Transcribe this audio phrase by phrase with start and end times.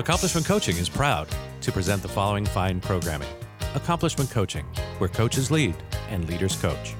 [0.00, 1.28] Accomplishment Coaching is proud
[1.60, 3.28] to present the following fine programming
[3.74, 4.64] Accomplishment Coaching,
[4.96, 5.74] where coaches lead
[6.08, 6.94] and leaders coach.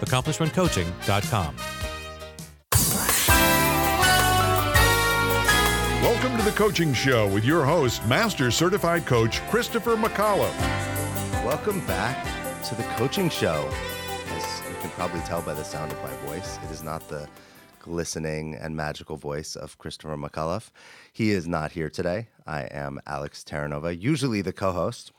[0.00, 1.56] AccomplishmentCoaching.com.
[6.02, 10.58] Welcome to the Coaching Show with your host, Master Certified Coach Christopher McAuliffe.
[11.44, 12.24] Welcome back
[12.64, 13.68] to the Coaching Show.
[14.28, 17.28] As you can probably tell by the sound of my voice, it is not the
[17.80, 20.70] glistening and magical voice of Christopher McAuliffe.
[21.12, 22.28] He is not here today.
[22.46, 25.10] I am Alex Terranova, usually the co host,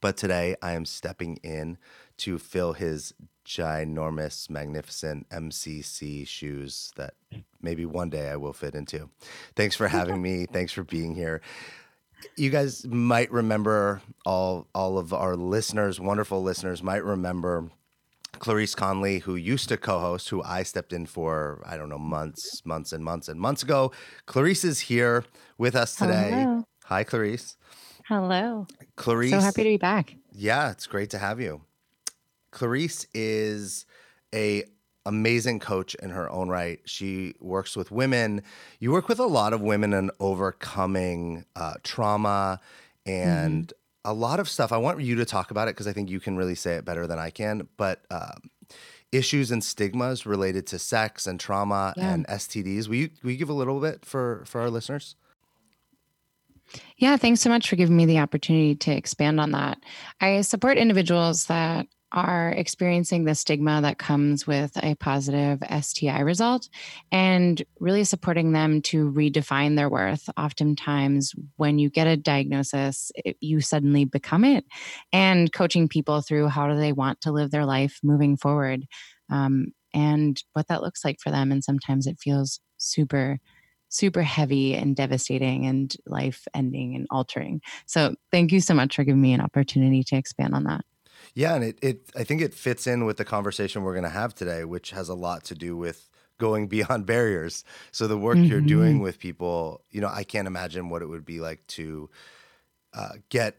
[0.00, 1.78] but today I am stepping in
[2.18, 7.14] to fill his ginormous, magnificent MCC shoes that
[7.62, 9.08] maybe one day I will fit into.
[9.56, 10.46] Thanks for having me.
[10.52, 11.40] Thanks for being here.
[12.36, 17.70] You guys might remember all all of our listeners, wonderful listeners, might remember
[18.38, 22.64] Clarice Conley, who used to co-host, who I stepped in for, I don't know, months,
[22.64, 23.92] months and months and months ago.
[24.26, 25.24] Clarice is here
[25.56, 26.30] with us today.
[26.30, 26.64] Hello.
[26.84, 27.56] Hi, Clarice.
[28.06, 28.66] Hello.
[28.96, 29.30] Clarice.
[29.30, 30.16] So happy to be back.
[30.32, 31.62] Yeah, it's great to have you.
[32.50, 33.84] Clarice is
[34.34, 34.64] a
[35.04, 36.80] amazing coach in her own right.
[36.84, 38.42] She works with women.
[38.78, 42.60] You work with a lot of women in overcoming uh, trauma
[43.06, 43.72] and
[44.10, 44.72] a lot of stuff.
[44.72, 46.84] I want you to talk about it because I think you can really say it
[46.84, 47.68] better than I can.
[47.76, 48.50] But um,
[49.12, 52.12] issues and stigmas related to sex and trauma Yeah.
[52.14, 52.88] and STDs.
[52.88, 55.14] Will you, will you give a little bit for for our listeners?
[56.98, 59.78] Yeah, thanks so much for giving me the opportunity to expand on that.
[60.20, 66.68] I support individuals that are experiencing the stigma that comes with a positive STI result
[67.12, 70.28] and really supporting them to redefine their worth.
[70.36, 74.64] Oftentimes, when you get a diagnosis, it, you suddenly become it,
[75.12, 78.86] and coaching people through how do they want to live their life moving forward
[79.30, 81.52] um, and what that looks like for them.
[81.52, 83.38] And sometimes it feels super
[83.90, 87.60] super heavy and devastating and life ending and altering.
[87.86, 90.84] So thank you so much for giving me an opportunity to expand on that.
[91.34, 94.10] Yeah, and it, it I think it fits in with the conversation we're going to
[94.10, 97.64] have today, which has a lot to do with going beyond barriers.
[97.92, 101.24] So the work you're doing with people, you know, I can't imagine what it would
[101.24, 102.10] be like to
[102.94, 103.58] uh, get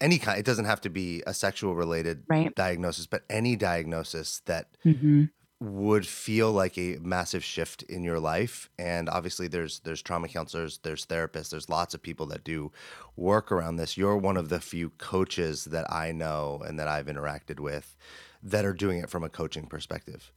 [0.00, 0.38] any kind.
[0.38, 2.52] It doesn't have to be a sexual related Right.
[2.56, 5.30] diagnosis, but any diagnosis that hmm
[5.60, 10.78] would feel like a massive shift in your life and obviously there's there's trauma counselors
[10.84, 12.70] there's therapists there's lots of people that do
[13.16, 13.96] work around this.
[13.96, 17.96] You're one of the few coaches that i know and that i've interacted with
[18.42, 20.30] that are doing it from a coaching perspective.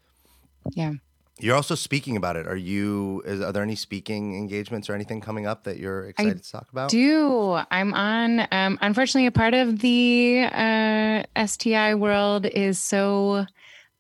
[0.72, 0.94] Yeah.
[1.40, 2.48] you're also speaking about it.
[2.48, 6.44] Are you is, are there any speaking engagements or anything coming up that you're excited
[6.44, 6.90] to talk about?
[6.90, 7.60] Do.
[7.72, 13.46] I'm on, um, unfortunately, a part of the uh, STI world is so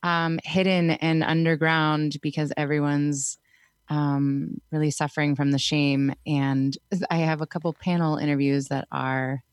[0.04, 3.38] um, hidden and underground because everyone's
[3.90, 6.14] um, really suffering from the shame.
[6.26, 6.78] And
[7.10, 9.44] I have a couple panel interviews that are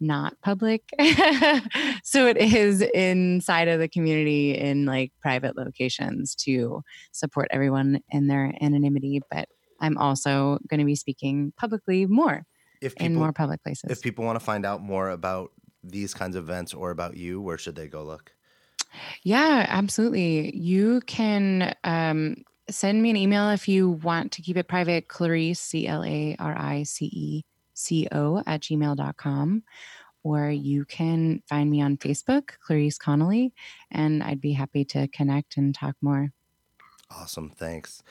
[0.00, 0.82] not public.
[2.02, 6.82] so it is inside of the community in like private locations to
[7.12, 9.20] support everyone in their anonymity.
[9.30, 9.48] But
[9.80, 12.44] I'm also going to be speaking publicly more
[12.80, 13.90] if in more public places.
[13.90, 15.52] if people want to find out more about
[15.84, 18.32] these kinds of events or about you where should they go look
[19.22, 20.56] yeah, absolutely.
[20.56, 22.36] You can um,
[22.68, 25.08] send me an email if you want to keep it private.
[25.08, 27.44] Clarice, C L A R I C E
[27.74, 29.62] C O, at gmail.com.
[30.24, 33.52] Or you can find me on Facebook, Clarice Connolly,
[33.90, 36.32] and I'd be happy to connect and talk more.
[37.10, 37.50] Awesome.
[37.50, 38.02] Thanks.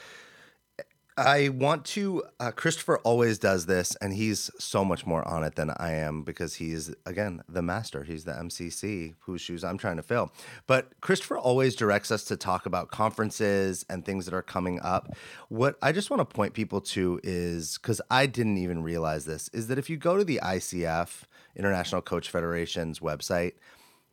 [1.18, 5.56] I want to, uh, Christopher always does this, and he's so much more on it
[5.56, 8.04] than I am because he's, again, the master.
[8.04, 10.32] He's the MCC whose shoes I'm trying to fill.
[10.68, 15.14] But Christopher always directs us to talk about conferences and things that are coming up.
[15.50, 19.50] What I just want to point people to is because I didn't even realize this,
[19.50, 21.24] is that if you go to the ICF,
[21.58, 23.54] International Coach Federation's website,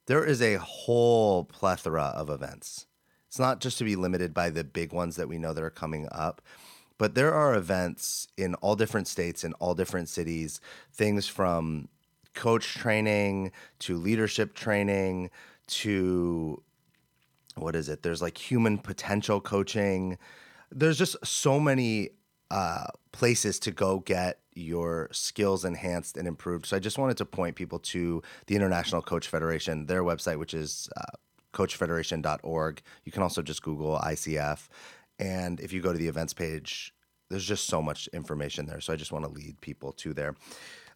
[0.07, 2.87] there is a whole plethora of events.
[3.29, 5.71] It's not just to be limited by the big ones that we know that are
[5.71, 6.41] coming up,
[6.99, 10.61] but there are events in all different states, in all different cities,
[10.93, 11.89] things from
[12.35, 13.51] coach training
[13.81, 15.31] to leadership training
[15.67, 16.63] to
[17.55, 18.03] what is it?
[18.03, 20.19] There's like human potential coaching.
[20.71, 22.11] There's just so many
[22.51, 26.67] uh, places to go get your skills enhanced and improved.
[26.67, 30.55] So I just wanted to point people to the International Coach Federation, their website, which
[30.55, 31.03] is uh,
[31.53, 32.83] coachfederation.org.
[33.05, 34.69] You can also just Google ICF.
[35.19, 36.95] And if you go to the events page,
[37.29, 38.81] there's just so much information there.
[38.81, 40.35] So I just want to lead people to there.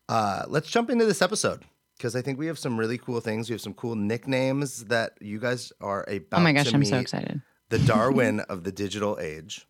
[0.08, 1.64] Uh, let's jump into this episode
[1.96, 3.48] because I think we have some really cool things.
[3.48, 6.98] We have some cool nicknames that you guys are about oh my gosh, I'm so
[6.98, 7.42] excited.
[7.68, 9.66] The Darwin of the digital age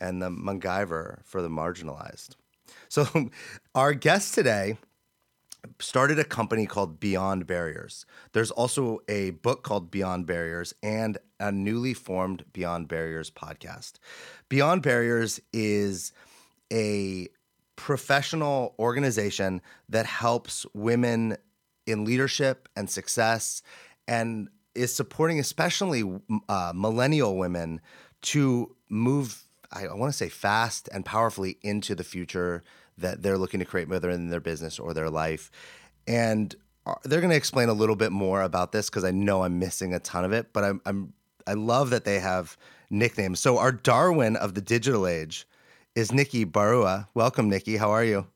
[0.00, 2.36] and the MacGyver for the marginalized.
[2.88, 3.30] So,
[3.74, 4.76] our guest today
[5.78, 8.04] started a company called Beyond Barriers.
[8.32, 13.94] There's also a book called Beyond Barriers and a newly formed Beyond Barriers podcast.
[14.48, 16.12] Beyond Barriers is
[16.72, 17.28] a
[17.76, 21.36] professional organization that helps women
[21.86, 23.62] in leadership and success
[24.06, 26.04] and is supporting especially
[26.48, 27.80] uh, millennial women
[28.22, 32.62] to move I, I want to say fast and powerfully into the future
[32.98, 35.50] that they're looking to create, whether in their business or their life.
[36.06, 36.54] And
[36.84, 39.58] uh, they're going to explain a little bit more about this because I know I'm
[39.58, 40.52] missing a ton of it.
[40.52, 41.14] But I'm, I'm
[41.46, 42.56] I love that they have
[42.90, 43.40] nicknames.
[43.40, 45.46] So our Darwin of the digital age
[45.94, 47.08] is Nikki Barua.
[47.14, 47.76] Welcome, Nikki.
[47.76, 48.26] How are you?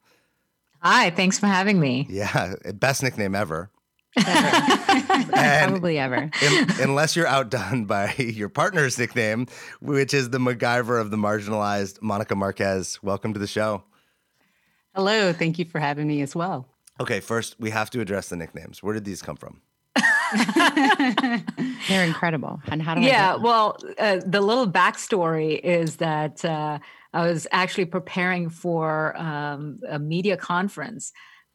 [0.80, 1.10] Hi.
[1.10, 2.06] Thanks for having me.
[2.08, 3.70] Yeah, best nickname ever.
[4.16, 6.30] Probably ever.
[6.42, 9.46] in, unless you're outdone by your partner's nickname,
[9.80, 13.02] which is the MacGyver of the marginalized, Monica Marquez.
[13.02, 13.84] Welcome to the show.
[14.94, 15.32] Hello.
[15.32, 16.66] Thank you for having me as well.
[16.98, 18.82] Okay, first we have to address the nicknames.
[18.82, 19.60] Where did these come from?
[21.88, 22.60] They're incredible.
[22.68, 26.78] And how do yeah, well, uh, the little backstory is that uh,
[27.12, 31.12] I was actually preparing for um, a media conference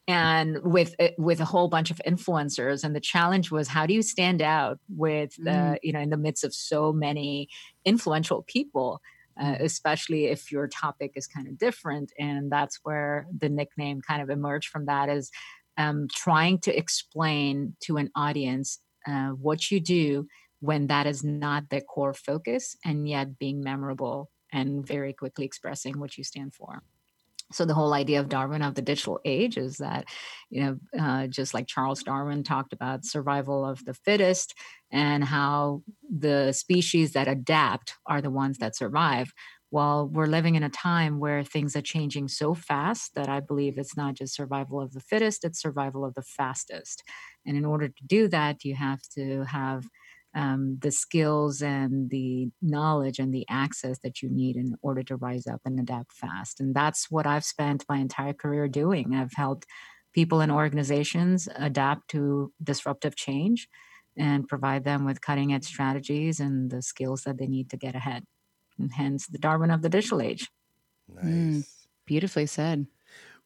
[0.07, 3.93] and with uh, with a whole bunch of influencers and the challenge was how do
[3.93, 5.77] you stand out with the mm.
[5.83, 7.47] you know in the midst of so many
[7.85, 9.01] influential people
[9.39, 14.21] uh, especially if your topic is kind of different and that's where the nickname kind
[14.21, 15.31] of emerged from that is
[15.77, 20.27] um, trying to explain to an audience uh, what you do
[20.59, 25.99] when that is not the core focus and yet being memorable and very quickly expressing
[25.99, 26.83] what you stand for.
[27.51, 30.05] So the whole idea of darwin of the digital age is that
[30.49, 34.53] you know uh, just like charles darwin talked about survival of the fittest
[34.91, 39.33] and how the species that adapt are the ones that survive
[39.71, 43.77] well we're living in a time where things are changing so fast that i believe
[43.77, 47.03] it's not just survival of the fittest it's survival of the fastest
[47.45, 49.85] and in order to do that you have to have
[50.33, 55.17] um, the skills and the knowledge and the access that you need in order to
[55.17, 56.61] rise up and adapt fast.
[56.61, 59.13] And that's what I've spent my entire career doing.
[59.13, 59.65] I've helped
[60.13, 63.67] people and organizations adapt to disruptive change
[64.17, 67.95] and provide them with cutting edge strategies and the skills that they need to get
[67.95, 68.23] ahead.
[68.81, 70.49] And hence the Darwin of the digital age.
[71.07, 71.25] Nice.
[71.25, 71.67] Mm,
[72.05, 72.87] beautifully said.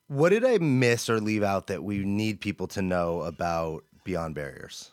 [0.08, 4.36] What did I miss or leave out that we need people to know about Beyond
[4.36, 4.92] Barriers?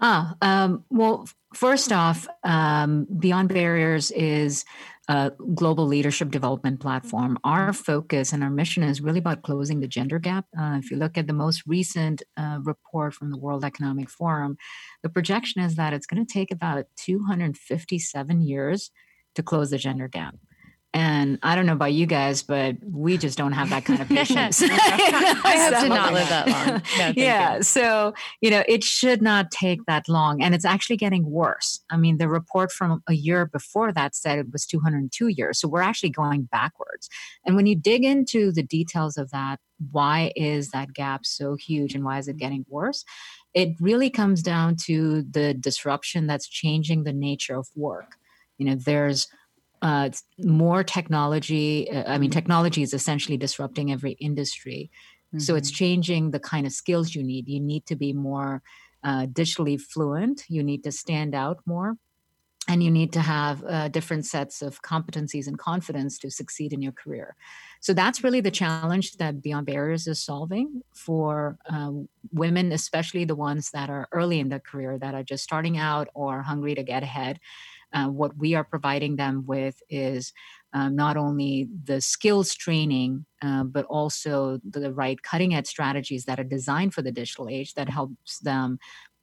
[0.00, 4.64] Ah, um, well, first off, um, Beyond Barriers is
[5.08, 7.38] a global leadership development platform.
[7.42, 10.44] Our focus and our mission is really about closing the gender gap.
[10.58, 14.56] Uh, if you look at the most recent uh, report from the World Economic Forum,
[15.02, 18.90] the projection is that it's going to take about 257 years
[19.34, 20.34] to close the gender gap.
[20.94, 24.08] And I don't know about you guys, but we just don't have that kind of
[24.08, 24.62] patience.
[24.64, 26.82] I hope to not live that long.
[26.98, 27.56] No, yeah.
[27.58, 27.62] You.
[27.62, 30.42] So, you know, it should not take that long.
[30.42, 31.80] And it's actually getting worse.
[31.90, 35.60] I mean, the report from a year before that said it was 202 years.
[35.60, 37.10] So we're actually going backwards.
[37.44, 39.60] And when you dig into the details of that,
[39.92, 43.04] why is that gap so huge and why is it getting worse?
[43.52, 48.17] It really comes down to the disruption that's changing the nature of work.
[48.58, 49.28] You know, there's
[49.82, 51.90] uh, more technology.
[51.90, 54.90] Uh, I mean, technology is essentially disrupting every industry.
[55.28, 55.38] Mm-hmm.
[55.40, 55.76] So it's mm-hmm.
[55.76, 57.48] changing the kind of skills you need.
[57.48, 58.62] You need to be more
[59.04, 60.44] uh, digitally fluent.
[60.48, 61.96] You need to stand out more.
[62.70, 66.82] And you need to have uh, different sets of competencies and confidence to succeed in
[66.82, 67.34] your career.
[67.80, 73.34] So that's really the challenge that Beyond Barriers is solving for um, women, especially the
[73.34, 76.82] ones that are early in their career, that are just starting out or hungry to
[76.82, 77.40] get ahead.
[77.92, 80.32] Uh, what we are providing them with is
[80.72, 86.38] um, not only the skills training, uh, but also the right cutting edge strategies that
[86.38, 88.78] are designed for the digital age that helps them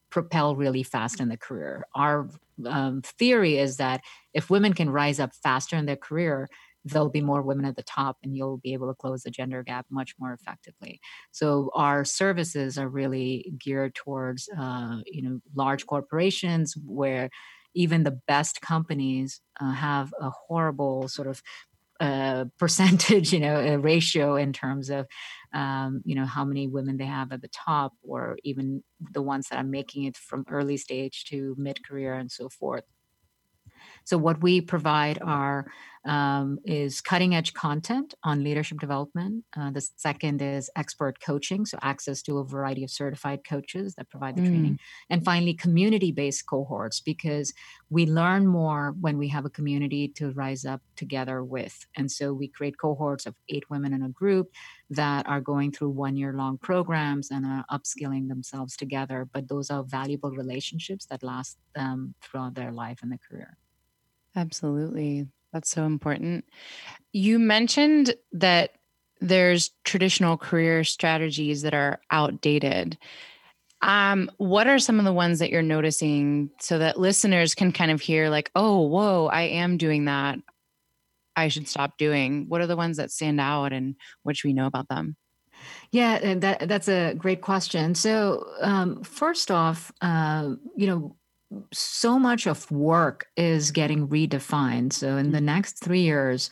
[0.10, 1.86] propel really fast in the career.
[1.94, 2.30] Our
[2.66, 4.02] um, theory is that
[4.34, 6.48] if women can rise up faster in their career,
[6.86, 9.64] there'll be more women at the top and you'll be able to close the gender
[9.64, 15.86] gap much more effectively so our services are really geared towards uh, you know large
[15.88, 17.30] corporations where
[17.76, 21.42] even the best companies uh, have a horrible sort of
[22.00, 25.08] uh, percentage, you know, a ratio in terms of,
[25.54, 29.48] um, you know, how many women they have at the top, or even the ones
[29.50, 32.84] that are making it from early stage to mid career and so forth.
[34.04, 35.66] So what we provide are
[36.06, 39.44] um, is cutting edge content on leadership development.
[39.58, 44.10] Uh, the second is expert coaching, so access to a variety of certified coaches that
[44.10, 44.48] provide the mm.
[44.48, 44.80] training.
[45.10, 47.54] And finally, community based cohorts, because
[47.90, 51.86] we learn more when we have a community to rise up together with.
[51.98, 54.52] And so we create cohorts of eight women in a group
[54.90, 59.28] that are going through one year long programs and are upskilling themselves together.
[59.32, 63.58] But those are valuable relationships that last them throughout their life and their career.
[64.36, 65.28] Absolutely.
[65.56, 66.44] That's so important.
[67.14, 68.72] You mentioned that
[69.22, 72.98] there's traditional career strategies that are outdated.
[73.82, 77.90] Um, what are some of the ones that you're noticing so that listeners can kind
[77.90, 80.40] of hear, like, oh, whoa, I am doing that.
[81.38, 82.50] I should stop doing?
[82.50, 85.16] What are the ones that stand out and what should we know about them?
[85.92, 87.96] Yeah, that that's a great question.
[87.96, 91.16] So, um, first off, uh, you know,
[91.74, 94.94] so much of work is getting redefined.
[94.94, 95.46] So in the mm-hmm.
[95.46, 96.50] next three years,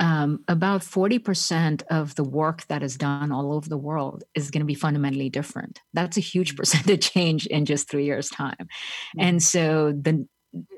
[0.00, 4.60] um, about 40% of the work that is done all over the world is going
[4.60, 5.80] to be fundamentally different.
[5.92, 6.56] That's a huge mm-hmm.
[6.56, 8.54] percentage change in just three years' time.
[8.58, 9.20] Mm-hmm.
[9.20, 10.26] And so the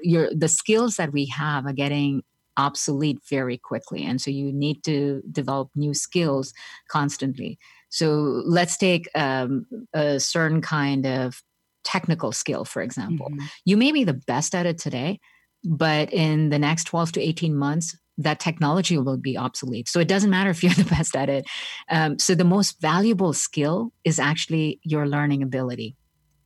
[0.02, 2.22] your the skills that we have are getting
[2.56, 4.04] obsolete very quickly.
[4.04, 6.52] And so you need to develop new skills
[6.88, 7.58] constantly.
[7.88, 11.42] So let's take um, a certain kind of
[11.84, 13.28] technical skill, for example.
[13.30, 13.46] Mm-hmm.
[13.64, 15.20] You may be the best at it today,
[15.64, 19.88] but in the next 12 to 18 months, that technology will be obsolete.
[19.88, 21.46] So it doesn't matter if you're the best at it.
[21.90, 25.96] Um, so the most valuable skill is actually your learning ability.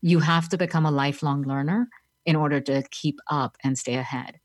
[0.00, 1.88] You have to become a lifelong learner
[2.26, 4.38] in order to keep up and stay ahead.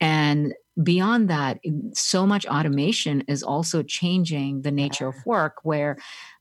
[0.00, 1.58] And beyond that,
[1.92, 5.98] so much automation is also changing the nature of work where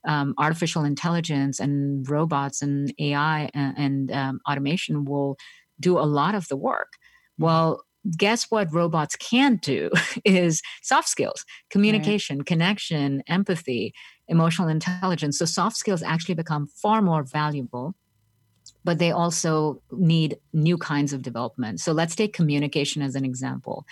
[0.07, 5.37] um, artificial intelligence and robots and AI and, and um, automation will
[5.79, 6.93] do a lot of the work.
[6.93, 7.45] Mm-hmm.
[7.45, 7.83] Well,
[8.17, 9.89] guess what robots can't do
[10.25, 12.45] is soft skills, communication, right.
[12.45, 13.93] connection, empathy,
[14.27, 15.39] emotional intelligence.
[15.39, 17.95] So soft skills actually become far more valuable
[18.83, 21.81] but they also need new kinds of development.
[21.81, 23.85] So let's take communication as an example.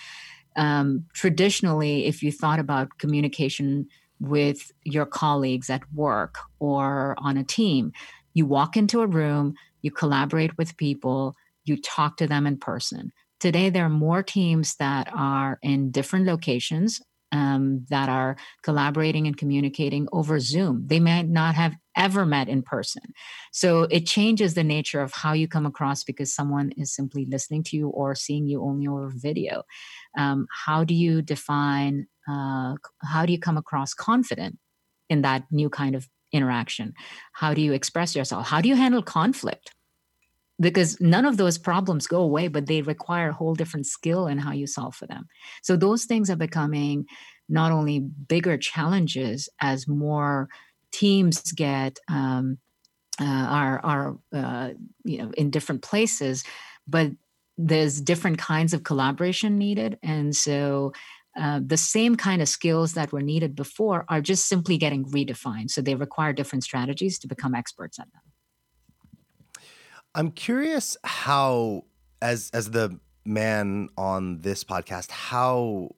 [0.56, 3.88] Um, traditionally, if you thought about communication
[4.20, 7.92] with your colleagues at work or on a team.
[8.34, 11.36] You walk into a room, you collaborate with people,
[11.66, 13.12] you talk to them in person.
[13.40, 19.36] Today, there are more teams that are in different locations um, that are collaborating and
[19.36, 20.84] communicating over Zoom.
[20.88, 23.02] They might not have ever met in person.
[23.52, 27.64] So it changes the nature of how you come across because someone is simply listening
[27.64, 29.64] to you or seeing you only over video.
[30.18, 34.58] Um, how do you define uh, how do you come across confident
[35.10, 36.94] in that new kind of interaction?
[37.34, 38.48] How do you express yourself?
[38.48, 39.72] How do you handle conflict?
[40.60, 44.38] Because none of those problems go away but they require a whole different skill in
[44.38, 45.28] how you solve for them.
[45.62, 47.06] So those things are becoming
[47.48, 50.50] not only bigger challenges as more
[50.92, 52.58] teams get um,
[53.20, 54.70] uh, are are uh,
[55.04, 56.44] you know in different places
[56.88, 57.12] but
[57.58, 60.92] there's different kinds of collaboration needed and so
[61.38, 65.70] uh, the same kind of skills that were needed before are just simply getting redefined.
[65.70, 68.22] So they require different strategies to become experts at them.
[70.14, 71.84] I'm curious how,
[72.22, 75.90] as as the man on this podcast, how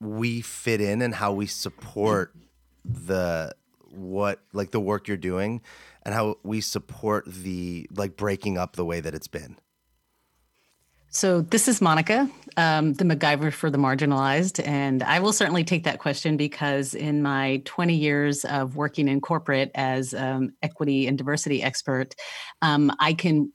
[0.00, 2.34] we fit in and how we support
[2.84, 3.54] the
[3.90, 5.62] what like the work you're doing
[6.02, 9.56] and how we support the like breaking up the way that it's been.
[11.14, 12.26] So, this is Monica,
[12.56, 14.66] um, the MacGyver for the marginalized.
[14.66, 19.20] And I will certainly take that question because in my 20 years of working in
[19.20, 22.14] corporate as um, equity and diversity expert,
[22.62, 23.52] um, I can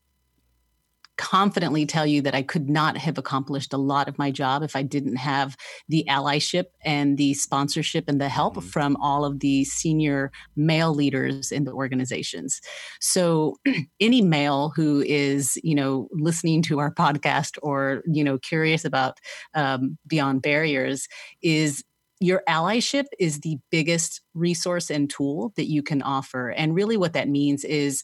[1.18, 4.76] confidently tell you that I could not have accomplished a lot of my job if
[4.76, 5.58] I didn't have
[5.90, 8.68] the allyship and the sponsorship and the help mm-hmm.
[8.68, 12.62] from all of the senior male leaders in the organizations.
[13.02, 13.58] So
[14.00, 19.18] any male who is, you know, listening to our podcast or, you know, curious about
[19.56, 21.08] um, Beyond Barriers
[21.42, 21.84] is
[22.20, 26.50] your allyship is the biggest resource and tool that you can offer.
[26.50, 28.04] And really what that means is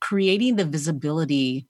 [0.00, 1.68] creating the visibility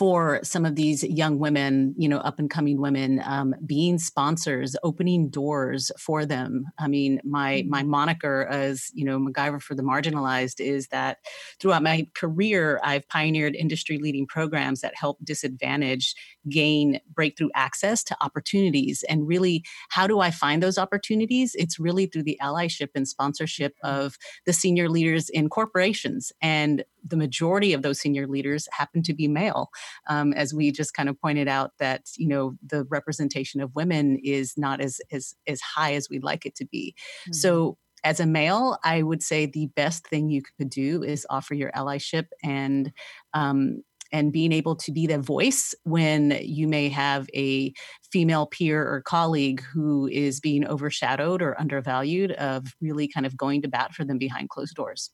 [0.00, 4.74] for some of these young women, you know, up and coming women, um, being sponsors,
[4.82, 6.64] opening doors for them.
[6.78, 7.90] I mean, my my mm-hmm.
[7.90, 11.18] moniker as you know MacGyver for the marginalized is that
[11.60, 16.16] throughout my career, I've pioneered industry leading programs that help disadvantaged
[16.48, 19.04] gain breakthrough access to opportunities.
[19.06, 21.54] And really, how do I find those opportunities?
[21.56, 24.00] It's really through the allyship and sponsorship mm-hmm.
[24.00, 24.16] of
[24.46, 29.28] the senior leaders in corporations and the majority of those senior leaders happen to be
[29.28, 29.70] male.
[30.08, 34.18] Um, as we just kind of pointed out, that you know the representation of women
[34.22, 36.94] is not as as as high as we'd like it to be.
[37.22, 37.32] Mm-hmm.
[37.34, 41.54] So as a male, I would say the best thing you could do is offer
[41.54, 42.92] your allyship and
[43.34, 43.82] um,
[44.12, 47.72] and being able to be the voice when you may have a
[48.10, 53.62] female peer or colleague who is being overshadowed or undervalued of really kind of going
[53.62, 55.10] to bat for them behind closed doors.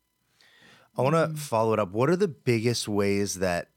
[0.96, 1.34] I want to mm-hmm.
[1.34, 1.92] follow it up.
[1.92, 3.68] What are the biggest ways that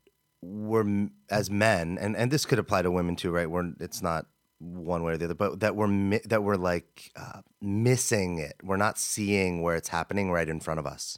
[0.42, 3.50] we're as men, and and this could apply to women too, right?
[3.50, 4.26] We're it's not
[4.60, 8.56] one way or the other, but that we're that we're like uh, missing it.
[8.64, 11.18] We're not seeing where it's happening right in front of us.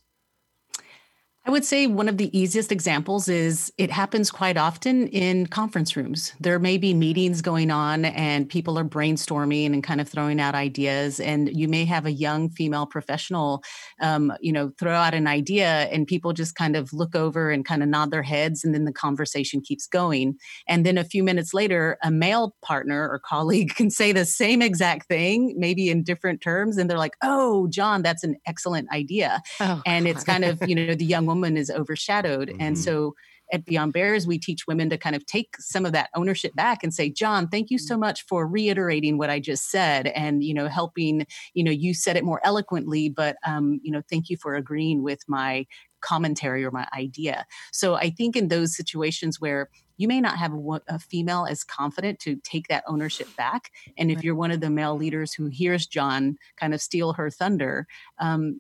[1.44, 5.96] I would say one of the easiest examples is it happens quite often in conference
[5.96, 6.34] rooms.
[6.40, 10.54] There may be meetings going on and people are brainstorming and kind of throwing out
[10.54, 11.20] ideas.
[11.20, 13.64] And you may have a young female professional,
[14.02, 17.66] um, you know, throw out an idea and people just kind of look over and
[17.66, 20.36] kind of nod their heads and then the conversation keeps going.
[20.68, 24.62] And then a few minutes later, a male partner or colleague can say the same
[24.62, 26.78] exact thing, maybe in different terms.
[26.78, 29.42] And they're like, oh, John, that's an excellent idea.
[29.60, 32.50] Oh, and it's kind of, you know, the young woman is overshadowed.
[32.50, 32.62] Mm-hmm.
[32.62, 33.16] And so
[33.52, 36.84] at Beyond Barriers, we teach women to kind of take some of that ownership back
[36.84, 40.54] and say, John, thank you so much for reiterating what I just said and, you
[40.54, 44.38] know, helping, you know, you said it more eloquently, but, um, you know, thank you
[44.38, 45.66] for agreeing with my
[46.02, 47.46] commentary or my idea.
[47.72, 51.64] So I think in those situations where you may not have a, a, female as
[51.64, 53.70] confident to take that ownership back.
[54.00, 57.30] And if you're one of the male leaders who hears John kind of steal her
[57.30, 57.86] thunder,
[58.18, 58.60] um,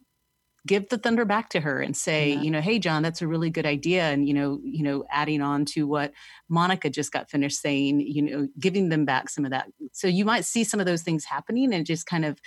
[0.67, 2.41] give the thunder back to her and say yeah.
[2.41, 5.41] you know hey john that's a really good idea and you know you know adding
[5.41, 6.11] on to what
[6.49, 10.25] monica just got finished saying you know giving them back some of that so you
[10.25, 12.39] might see some of those things happening and just kind of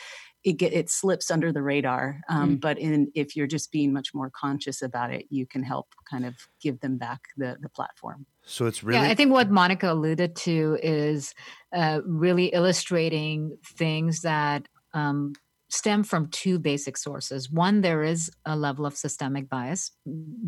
[0.44, 2.60] it get it slips under the radar um, mm.
[2.60, 6.24] but in if you're just being much more conscious about it you can help kind
[6.24, 9.90] of give them back the the platform so it's really yeah i think what monica
[9.90, 11.34] alluded to is
[11.74, 15.32] uh, really illustrating things that um,
[15.74, 17.50] stem from two basic sources.
[17.50, 19.90] One, there is a level of systemic bias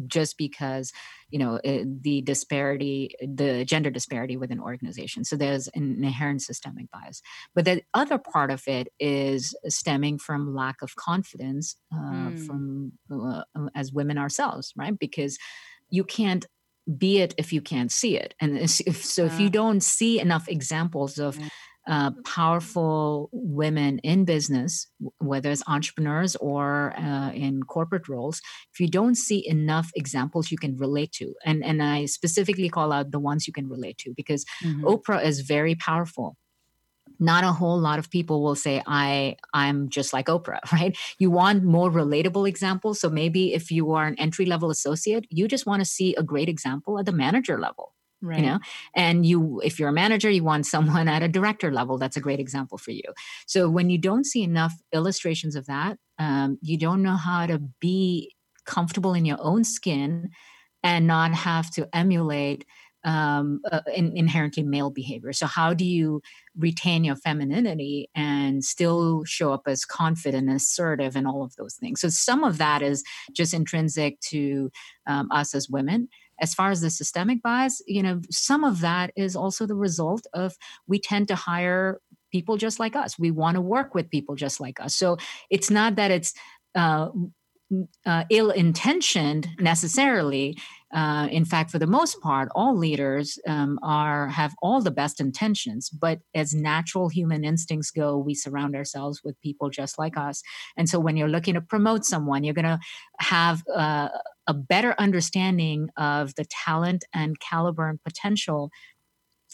[0.07, 0.93] just because,
[1.31, 5.29] you know, the disparity, the gender disparity within organizations.
[5.29, 7.23] So there's an inherent systemic bias.
[7.55, 12.47] But the other part of it is stemming from lack of confidence uh, mm.
[12.47, 13.43] from uh,
[13.75, 14.97] as women ourselves, right?
[14.99, 15.39] Because
[15.91, 16.47] you can't
[16.97, 18.35] be it if you can't see it.
[18.41, 21.37] And if, so if you don't see enough examples of,
[21.87, 28.41] uh, powerful women in business, whether it's entrepreneurs or uh, in corporate roles,
[28.73, 32.93] if you don't see enough examples you can relate to, and and I specifically call
[32.93, 34.85] out the ones you can relate to because mm-hmm.
[34.85, 36.37] Oprah is very powerful.
[37.19, 40.95] Not a whole lot of people will say i i'm just like oprah right?
[41.19, 45.49] You want more relatable examples so maybe if you are an entry level associate you
[45.49, 48.39] just want to see a great example at the manager level Right.
[48.39, 48.59] You know,
[48.95, 51.99] and you, if you're a manager, you want someone at a director level.
[51.99, 53.03] That's a great example for you.
[53.47, 57.59] So when you don't see enough illustrations of that, um, you don't know how to
[57.81, 60.31] be comfortable in your own skin
[60.83, 62.65] and not have to emulate
[63.05, 65.33] um, uh, in, inherently male behavior.
[65.33, 66.23] So, how do you
[66.59, 71.77] retain your femininity and still show up as confident and assertive and all of those
[71.77, 72.01] things?
[72.01, 74.71] So, some of that is just intrinsic to
[75.07, 76.09] um, us as women
[76.41, 80.27] as far as the systemic bias, you know, some of that is also the result
[80.35, 82.01] of we tend to hire
[82.33, 83.19] people just like us.
[83.19, 84.95] We want to work with people just like us.
[84.95, 85.17] So
[85.51, 86.35] it's not that it's
[86.75, 87.09] uh,
[88.05, 90.57] uh, ill intentioned necessarily.
[90.95, 95.21] Uh, in fact, for the most part, all leaders um, are have all the best
[95.21, 95.91] intentions.
[95.91, 100.43] But as natural human instincts go, we surround ourselves with people just like us.
[100.77, 102.79] And so, when you're looking to promote someone, you're going to
[103.19, 104.11] have uh,
[104.47, 108.71] a better understanding of the talent and caliber and potential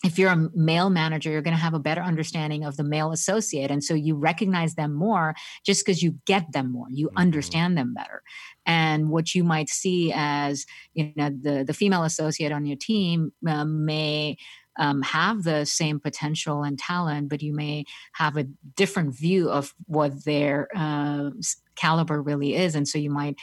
[0.05, 3.13] if you're a male manager, you're going to have a better understanding of the male
[3.13, 3.71] associate.
[3.71, 5.35] And so you recognize them more
[5.65, 7.19] just because you get them more, you mm-hmm.
[7.19, 8.23] understand them better.
[8.67, 13.33] And what you might see as, you know, the, the female associate on your team
[13.47, 14.37] uh, may
[14.79, 17.85] um, have the same potential and talent, but you may
[18.15, 18.45] have a
[18.77, 21.31] different view of what their uh,
[21.77, 22.75] caliber really is.
[22.75, 23.37] And so you might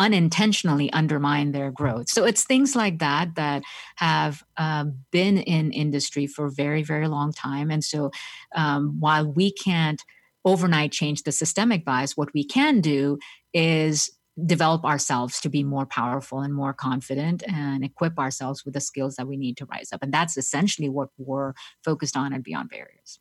[0.00, 2.08] unintentionally undermine their growth.
[2.08, 3.62] So it's things like that that
[3.96, 7.70] have uh, been in industry for a very, very long time.
[7.70, 8.10] And so
[8.56, 10.02] um, while we can't
[10.42, 13.18] overnight change the systemic bias, what we can do
[13.52, 14.10] is
[14.46, 19.16] develop ourselves to be more powerful and more confident and equip ourselves with the skills
[19.16, 20.02] that we need to rise up.
[20.02, 21.52] And that's essentially what we're
[21.84, 23.20] focused on at Beyond Barriers.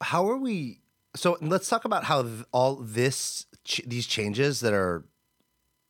[0.00, 0.80] How are we?
[1.14, 3.44] So let's talk about how all this,
[3.84, 5.04] these changes that are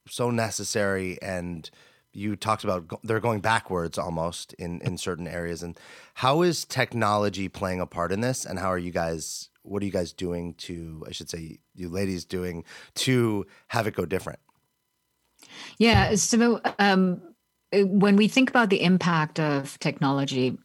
[0.09, 1.71] so necessary and
[2.13, 5.79] you talked about go- they're going backwards almost in in certain areas and
[6.15, 9.87] how is technology playing a part in this and how are you guys what are
[9.87, 14.41] you guys doing to i should say you ladies doing to have it go different?
[15.79, 17.21] Yeah so um,
[17.73, 20.59] when we think about the impact of technology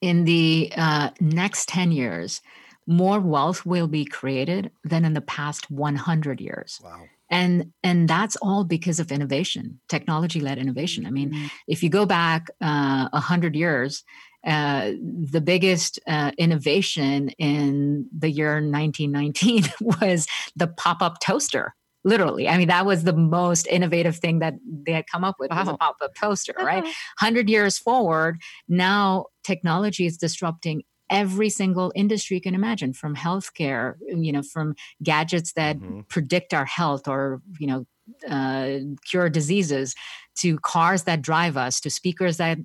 [0.00, 2.40] in the uh, next 10 years
[2.88, 6.80] more wealth will be created than in the past 100 years.
[6.84, 11.46] Wow and and that's all because of innovation technology led innovation i mean mm-hmm.
[11.66, 14.04] if you go back uh, 100 years
[14.46, 14.92] uh,
[15.32, 19.64] the biggest uh, innovation in the year 1919
[20.00, 24.92] was the pop-up toaster literally i mean that was the most innovative thing that they
[24.92, 25.60] had come up with wow.
[25.60, 32.36] was a pop-up toaster right 100 years forward now technology is disrupting every single industry
[32.36, 36.00] you can imagine from healthcare you know from gadgets that mm-hmm.
[36.08, 37.86] predict our health or you know
[38.28, 39.94] uh, cure diseases
[40.36, 42.58] to cars that drive us to speakers that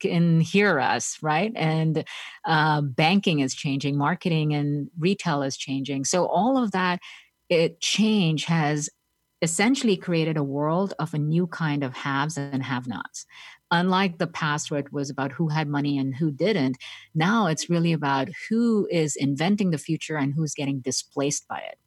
[0.00, 1.52] can hear us right?
[1.54, 2.04] And
[2.46, 6.04] uh, banking is changing marketing and retail is changing.
[6.04, 7.00] So all of that
[7.48, 8.88] it change has
[9.42, 13.26] essentially created a world of a new kind of haves and have nots
[13.70, 16.76] unlike the past where it was about who had money and who didn't
[17.14, 21.78] now it's really about who is inventing the future and who's getting displaced by it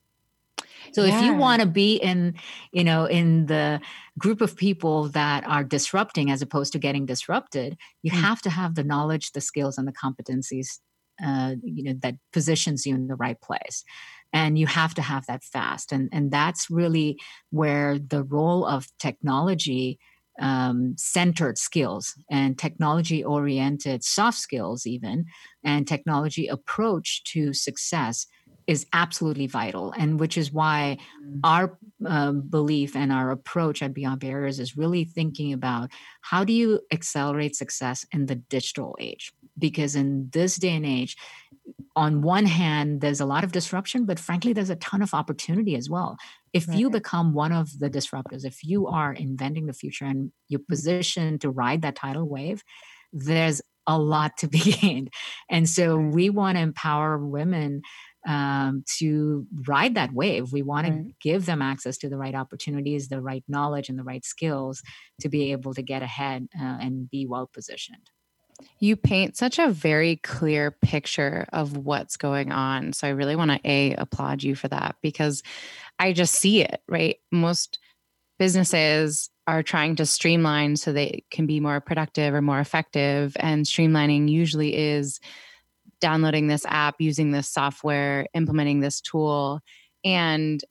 [0.91, 1.17] so yeah.
[1.17, 2.33] if you want to be in
[2.71, 3.79] you know in the
[4.17, 8.15] group of people that are disrupting as opposed to getting disrupted you mm.
[8.15, 10.79] have to have the knowledge the skills and the competencies
[11.23, 13.83] uh, you know that positions you in the right place
[14.33, 17.19] and you have to have that fast and and that's really
[17.51, 19.99] where the role of technology
[20.39, 25.25] um, centered skills and technology oriented soft skills, even,
[25.63, 28.25] and technology approach to success
[28.65, 29.93] is absolutely vital.
[29.97, 31.39] And which is why mm.
[31.43, 35.91] our um, belief and our approach at Beyond Barriers is really thinking about
[36.21, 39.33] how do you accelerate success in the digital age?
[39.57, 41.17] Because in this day and age,
[41.95, 45.75] on one hand, there's a lot of disruption, but frankly, there's a ton of opportunity
[45.75, 46.17] as well.
[46.53, 46.77] If right.
[46.77, 50.71] you become one of the disruptors, if you are inventing the future and you're mm-hmm.
[50.71, 52.63] positioned to ride that tidal wave,
[53.11, 55.11] there's a lot to be gained.
[55.49, 57.81] And so we want to empower women
[58.25, 60.53] um, to ride that wave.
[60.53, 61.05] We want right.
[61.07, 64.81] to give them access to the right opportunities, the right knowledge, and the right skills
[65.21, 68.09] to be able to get ahead uh, and be well positioned.
[68.79, 72.93] You paint such a very clear picture of what's going on.
[72.93, 75.43] So I really want to a applaud you for that because
[75.99, 77.17] I just see it, right?
[77.31, 77.79] Most
[78.39, 83.65] businesses are trying to streamline so they can be more productive or more effective and
[83.65, 85.19] streamlining usually is
[85.99, 89.61] downloading this app, using this software, implementing this tool
[90.03, 90.63] and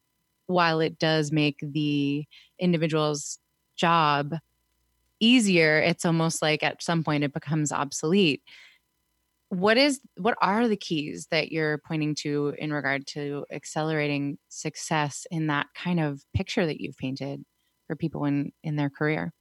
[0.47, 2.25] while it does make the
[2.59, 3.38] individual's
[3.77, 4.35] job
[5.22, 8.42] easier, it's almost like at some point it becomes obsolete.
[9.48, 15.26] What is what are the keys that you're pointing to in regard to accelerating success
[15.30, 17.44] in that kind of picture that you've painted
[17.87, 19.32] for people in in their career?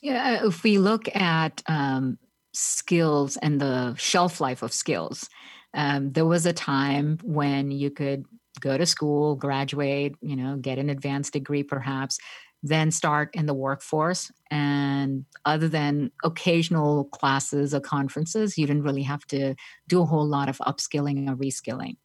[0.00, 2.18] Yeah, if we look at um,
[2.52, 5.28] skills and the shelf life of skills,
[5.74, 8.24] um, there was a time when you could
[8.60, 12.18] go to school, graduate, you know, get an advanced degree perhaps,
[12.62, 14.30] then start in the workforce.
[14.50, 19.54] And other than occasional classes or conferences, you didn't really have to
[19.88, 21.96] do a whole lot of upskilling or reskilling.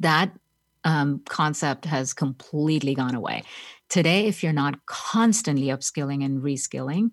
[0.00, 0.32] That
[0.84, 3.42] um, concept has completely gone away.
[3.88, 7.10] Today, if you're not constantly upskilling and reskilling,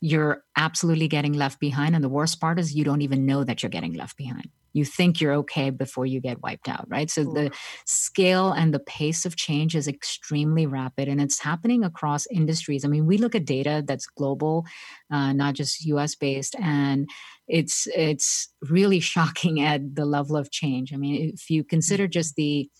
[0.00, 1.94] you're absolutely getting left behind.
[1.94, 4.84] And the worst part is you don't even know that you're getting left behind you
[4.84, 7.10] think you're okay before you get wiped out, right?
[7.10, 7.50] So the
[7.86, 12.84] scale and the pace of change is extremely rapid and it's happening across industries.
[12.84, 14.66] I mean, we look at data that's global,
[15.10, 17.08] uh, not just US based, and
[17.48, 20.92] it's it's really shocking at the level of change.
[20.92, 22.12] I mean, if you consider mm-hmm.
[22.12, 22.70] just the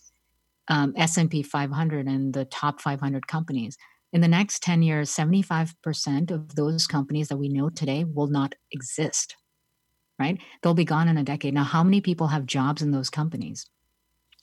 [0.67, 3.77] um, S&P 500 and the top 500 companies,
[4.13, 8.55] in the next 10 years, 75% of those companies that we know today will not
[8.71, 9.35] exist
[10.21, 10.39] right?
[10.61, 11.53] They'll be gone in a decade.
[11.53, 13.65] Now, how many people have jobs in those companies?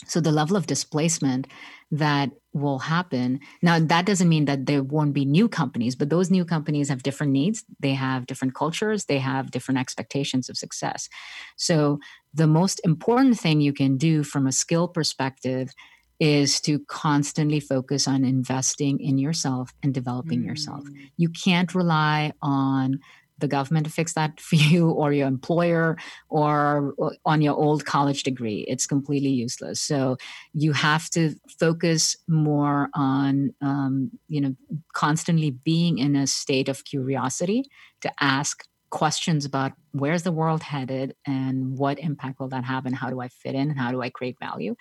[0.07, 1.49] So the level of displacement
[1.91, 3.41] that will happen.
[3.63, 7.03] Now, that doesn't mean that there won't be new companies, but those new companies have
[7.03, 7.65] different needs.
[7.81, 9.07] They have different cultures.
[9.07, 11.09] They have different expectations of success.
[11.57, 11.99] So
[12.33, 15.73] the most important thing you can do from a skill perspective
[16.21, 20.47] is to constantly focus on investing in yourself and developing mm.
[20.47, 20.85] yourself.
[21.17, 23.01] You can't rely on
[23.39, 25.97] the government to fix that for you or your employer
[26.29, 28.65] or on your old college degree.
[28.69, 29.81] It's completely useless.
[29.81, 30.17] So
[30.53, 34.55] you have to focus more on, um, you know,
[34.95, 37.65] constantly being in a state of curiosity
[38.01, 42.95] to ask questions about where's the world headed and what impact will that have and
[42.95, 44.77] how do I fit in and how do I create value.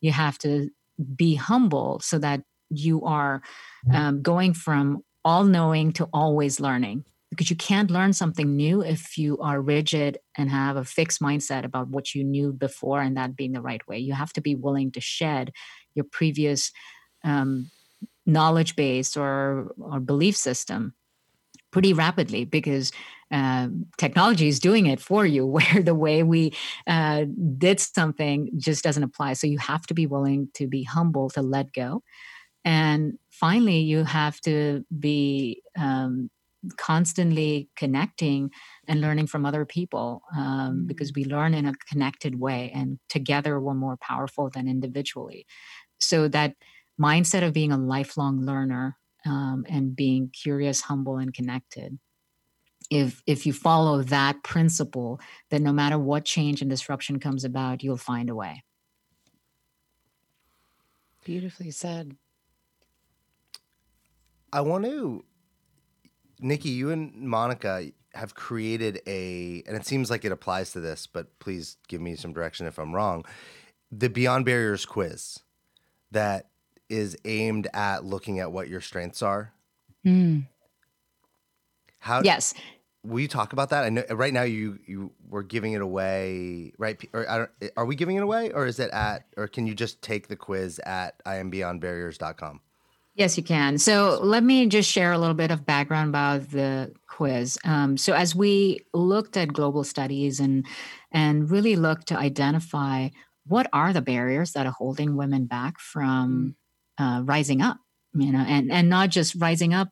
[0.00, 0.70] You have to
[1.14, 3.42] be humble so that you are
[3.92, 9.16] um, going from all knowing to always learning because you can't learn something new if
[9.16, 13.36] you are rigid and have a fixed mindset about what you knew before and that
[13.36, 13.98] being the right way.
[13.98, 15.52] You have to be willing to shed
[15.94, 16.72] your previous
[17.22, 17.70] um,
[18.26, 20.94] knowledge base or, or belief system
[21.70, 22.90] pretty rapidly because
[23.30, 26.52] uh, technology is doing it for you where the way we
[26.86, 27.24] uh,
[27.58, 31.42] did something just doesn't apply so you have to be willing to be humble to
[31.42, 32.02] let go
[32.64, 36.28] and finally you have to be um,
[36.76, 38.50] constantly connecting
[38.86, 43.60] and learning from other people um, because we learn in a connected way and together
[43.60, 45.46] we're more powerful than individually.
[45.98, 46.54] So that
[47.00, 48.96] mindset of being a lifelong learner
[49.26, 51.98] um, and being curious humble and connected.
[52.90, 55.20] If if you follow that principle
[55.50, 58.64] then no matter what change and disruption comes about you'll find a way.
[61.24, 62.16] Beautifully said.
[64.52, 65.24] I want to
[66.40, 71.06] nikki you and monica have created a and it seems like it applies to this
[71.06, 73.24] but please give me some direction if i'm wrong
[73.92, 75.40] the beyond barriers quiz
[76.10, 76.48] that
[76.88, 79.52] is aimed at looking at what your strengths are
[80.04, 80.44] mm.
[82.00, 82.54] how yes
[83.04, 83.84] will you talk about that?
[83.84, 87.02] I know right now you you were giving it away, right?
[87.12, 90.28] Or are we giving it away, or is it at, or can you just take
[90.28, 92.60] the quiz at iambeyondbarriers.com?
[93.20, 93.76] Yes, you can.
[93.76, 97.58] So let me just share a little bit of background about the quiz.
[97.66, 100.64] Um, so as we looked at global studies and
[101.12, 103.10] and really looked to identify
[103.44, 106.56] what are the barriers that are holding women back from
[106.96, 107.76] uh, rising up,
[108.14, 109.90] you know, and and not just rising up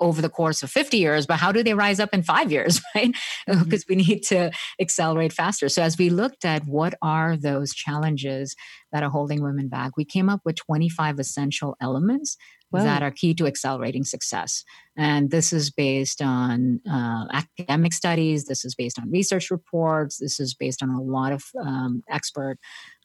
[0.00, 2.80] over the course of 50 years, but how do they rise up in five years,
[2.94, 3.14] right?
[3.48, 3.64] Mm-hmm.
[3.64, 4.50] because we need to
[4.80, 5.68] accelerate faster.
[5.68, 8.54] So, as we looked at what are those challenges
[8.92, 12.36] that are holding women back, we came up with 25 essential elements
[12.70, 12.84] wow.
[12.84, 14.64] that are key to accelerating success.
[14.96, 20.40] And this is based on uh, academic studies, this is based on research reports, this
[20.40, 22.58] is based on a lot of um, expert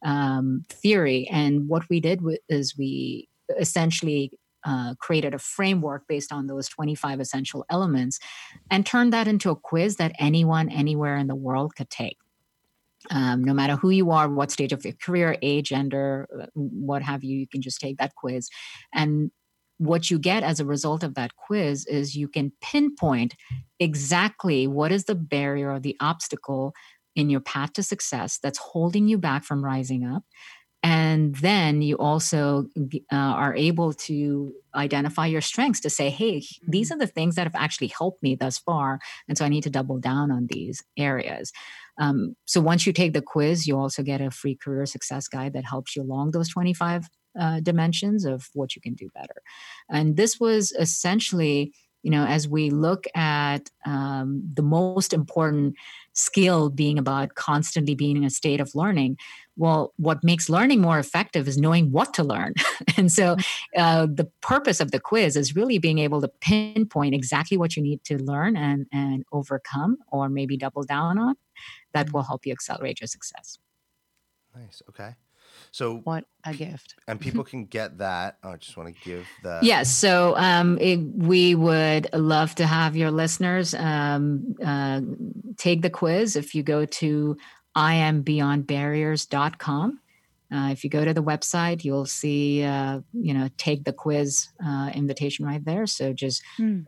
[0.03, 1.27] um, theory.
[1.31, 4.31] And what we did is we essentially
[4.65, 8.19] uh, created a framework based on those 25 essential elements
[8.71, 12.17] and turned that into a quiz that anyone anywhere in the world could take.
[13.11, 17.01] Um, no matter who you are, what stage of your career, age, gender, uh, what
[17.01, 18.49] have you, you can just take that quiz.
[18.93, 19.29] And
[19.83, 23.35] what you get as a result of that quiz is you can pinpoint
[23.79, 26.73] exactly what is the barrier or the obstacle
[27.15, 30.23] in your path to success that's holding you back from rising up
[30.85, 32.65] and then you also
[33.11, 37.01] uh, are able to identify your strengths to say hey these mm-hmm.
[37.01, 39.69] are the things that have actually helped me thus far and so i need to
[39.69, 41.51] double down on these areas
[41.99, 45.53] um, so once you take the quiz you also get a free career success guide
[45.53, 47.07] that helps you along those 25
[47.39, 49.41] uh, dimensions of what you can do better.
[49.89, 55.75] And this was essentially you know as we look at um, the most important
[56.13, 59.17] skill being about constantly being in a state of learning
[59.55, 62.53] well what makes learning more effective is knowing what to learn.
[62.97, 63.81] And so mm-hmm.
[63.81, 67.81] uh, the purpose of the quiz is really being able to pinpoint exactly what you
[67.81, 71.35] need to learn and and overcome or maybe double down on
[71.93, 73.57] that will help you accelerate your success.
[74.55, 75.15] Nice okay
[75.73, 76.95] so what a gift!
[77.07, 78.37] And people can get that.
[78.43, 79.63] Oh, I just want to give that.
[79.63, 79.91] yes.
[79.93, 85.01] So um, it, we would love to have your listeners um, uh,
[85.57, 86.35] take the quiz.
[86.35, 87.37] If you go to
[87.75, 89.99] iambeyondbarriers.com.
[90.53, 94.49] Uh, if you go to the website, you'll see, uh, you know, take the quiz
[94.63, 95.87] uh, invitation right there.
[95.87, 96.85] So just mm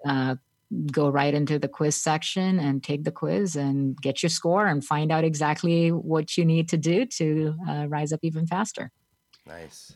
[0.91, 4.83] go right into the quiz section and take the quiz and get your score and
[4.83, 8.91] find out exactly what you need to do to uh, rise up even faster.
[9.45, 9.95] Nice.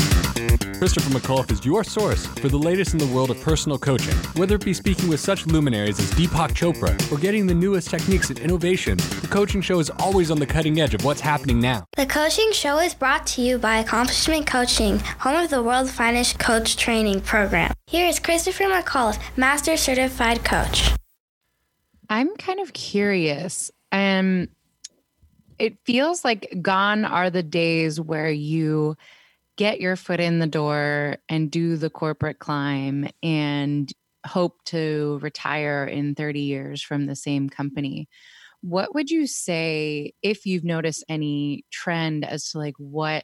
[0.81, 4.15] Christopher McAuliffe is your source for the latest in the world of personal coaching.
[4.33, 8.31] Whether it be speaking with such luminaries as Deepak Chopra or getting the newest techniques
[8.31, 11.85] and innovation, the coaching show is always on the cutting edge of what's happening now.
[11.95, 16.39] The coaching show is brought to you by Accomplishment Coaching, home of the world's finest
[16.39, 17.71] coach training program.
[17.85, 20.93] Here is Christopher McAuliffe, Master Certified Coach.
[22.09, 23.69] I'm kind of curious.
[23.91, 24.47] Um,
[25.59, 28.97] it feels like gone are the days where you
[29.61, 33.91] get your foot in the door and do the corporate climb and
[34.25, 38.09] hope to retire in 30 years from the same company.
[38.61, 43.23] What would you say if you've noticed any trend as to like what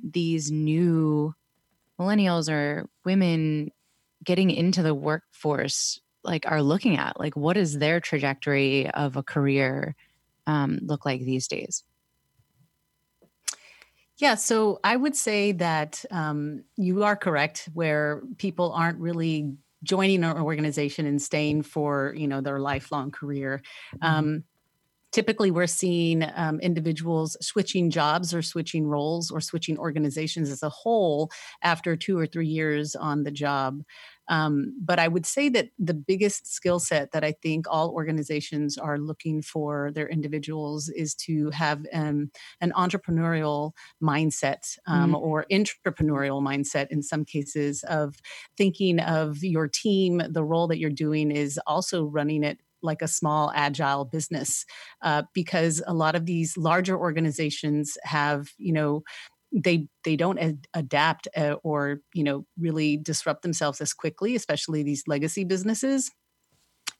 [0.00, 1.34] these new
[1.98, 3.72] millennials or women
[4.22, 7.18] getting into the workforce like are looking at?
[7.18, 9.96] Like what is their trajectory of a career
[10.46, 11.82] um, look like these days?
[14.18, 19.52] Yeah, so I would say that um, you are correct, where people aren't really
[19.82, 23.62] joining an organization and staying for you know their lifelong career.
[23.96, 24.06] Mm-hmm.
[24.06, 24.44] Um,
[25.12, 30.70] typically, we're seeing um, individuals switching jobs or switching roles or switching organizations as a
[30.70, 31.30] whole
[31.62, 33.82] after two or three years on the job.
[34.28, 38.76] Um, but I would say that the biggest skill set that I think all organizations
[38.78, 45.20] are looking for their individuals is to have um, an entrepreneurial mindset um, mm.
[45.20, 48.16] or entrepreneurial mindset in some cases of
[48.56, 53.08] thinking of your team, the role that you're doing is also running it like a
[53.08, 54.64] small agile business
[55.02, 59.02] uh, because a lot of these larger organizations have you know
[59.56, 64.82] they they don't ad- adapt uh, or you know really disrupt themselves as quickly especially
[64.82, 66.10] these legacy businesses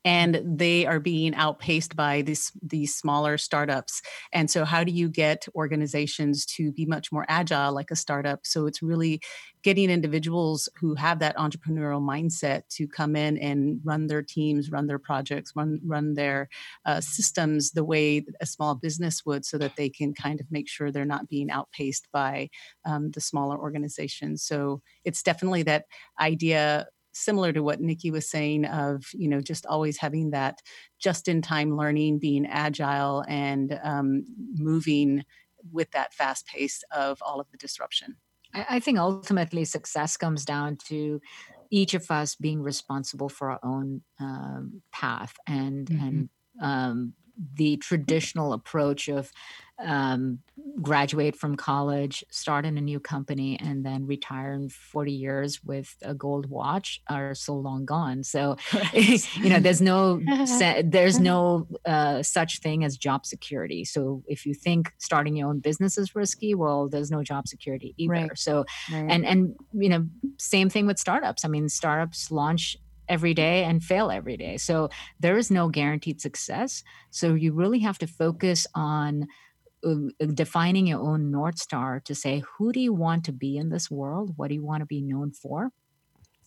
[0.07, 4.01] and they are being outpaced by these these smaller startups.
[4.33, 8.47] And so how do you get organizations to be much more agile like a startup?
[8.47, 9.21] So it's really
[9.64, 14.87] getting individuals who have that entrepreneurial mindset to come in and run their teams run
[14.87, 16.49] their projects run run their
[16.85, 20.69] uh, systems the way a small business would so that they can kind of make
[20.69, 22.49] sure they're not being outpaced by
[22.85, 24.42] um, the smaller organizations.
[24.45, 25.87] So it's definitely that
[26.21, 30.61] idea similar to what Nikki was saying of, you know, just always having that
[30.98, 34.24] just in time learning, being agile and um,
[34.55, 35.24] moving
[35.72, 38.16] with that fast pace of all of the disruption.
[38.55, 41.20] I, I think ultimately success comes down to
[41.70, 46.07] each of us being responsible for our own um, path and mm-hmm.
[46.07, 46.29] and
[46.61, 47.14] um,
[47.55, 49.31] the traditional approach of
[49.79, 50.38] um,
[50.81, 55.94] graduate from college, start in a new company, and then retire in 40 years with
[56.03, 58.22] a gold watch are so long gone.
[58.22, 58.57] So,
[58.94, 60.20] you know, there's no
[60.85, 63.85] there's no uh, such thing as job security.
[63.85, 67.94] So, if you think starting your own business is risky, well, there's no job security
[67.99, 68.12] either.
[68.12, 68.38] Right.
[68.38, 69.07] So, right.
[69.11, 70.07] and and you know,
[70.38, 71.44] same thing with startups.
[71.44, 74.57] I mean, startups launch every day and fail every day.
[74.57, 74.90] So
[75.21, 76.83] there is no guaranteed success.
[77.11, 79.27] So you really have to focus on
[79.85, 79.95] uh,
[80.35, 83.90] defining your own North Star to say, who do you want to be in this
[83.90, 84.33] world?
[84.37, 85.71] What do you want to be known for?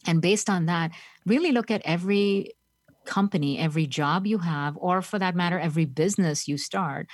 [0.06, 0.91] And based on that,
[1.26, 2.54] really look at every
[3.06, 7.08] company, every job you have, or for that matter, every business you start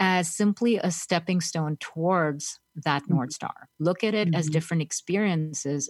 [0.00, 3.14] as simply a stepping stone towards that mm-hmm.
[3.14, 3.68] North Star.
[3.78, 4.36] Look at it mm-hmm.
[4.36, 5.88] as different experiences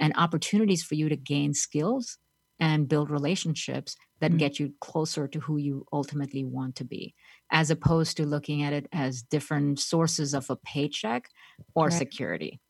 [0.00, 2.18] and opportunities for you to gain skills
[2.60, 4.38] and build relationships that mm-hmm.
[4.38, 7.14] get you closer to who you ultimately want to be,
[7.50, 11.28] as opposed to looking at it as different sources of a paycheck
[11.74, 11.92] or right.
[11.92, 12.60] security.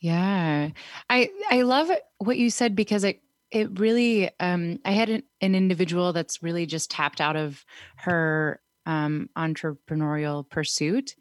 [0.00, 0.70] Yeah.
[1.08, 5.54] I I love what you said because it it really um I had an, an
[5.54, 7.64] individual that's really just tapped out of
[7.96, 11.14] her um, entrepreneurial pursuit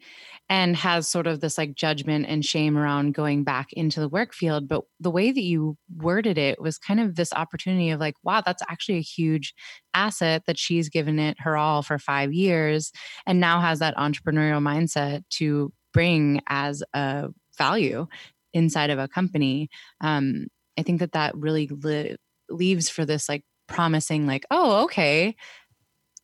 [0.50, 4.34] and has sort of this like judgment and shame around going back into the work
[4.34, 4.68] field.
[4.68, 8.42] But the way that you worded it was kind of this opportunity of like, wow,
[8.46, 9.54] that's actually a huge
[9.94, 12.92] asset that she's given it her all for five years
[13.26, 18.08] and now has that entrepreneurial mindset to bring as a value
[18.54, 19.70] inside of a company
[20.02, 20.48] um,
[20.78, 22.16] i think that that really li-
[22.50, 25.36] leaves for this like promising like oh okay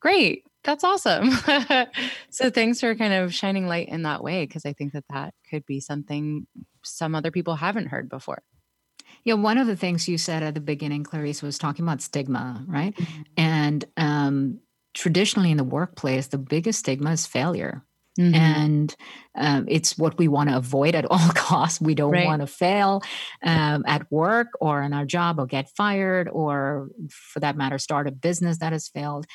[0.00, 1.30] great that's awesome
[2.30, 5.34] so thanks for kind of shining light in that way because i think that that
[5.48, 6.46] could be something
[6.82, 8.42] some other people haven't heard before
[9.24, 12.64] yeah, one of the things you said at the beginning, Clarice, was talking about stigma,
[12.66, 12.94] right?
[12.94, 13.22] Mm-hmm.
[13.36, 14.60] And um,
[14.94, 17.84] traditionally in the workplace, the biggest stigma is failure.
[18.18, 18.34] Mm-hmm.
[18.34, 18.96] And
[19.36, 21.80] um, it's what we want to avoid at all costs.
[21.80, 22.26] We don't right.
[22.26, 23.02] want to fail
[23.44, 28.08] um, at work or in our job or get fired or, for that matter, start
[28.08, 29.26] a business that has failed.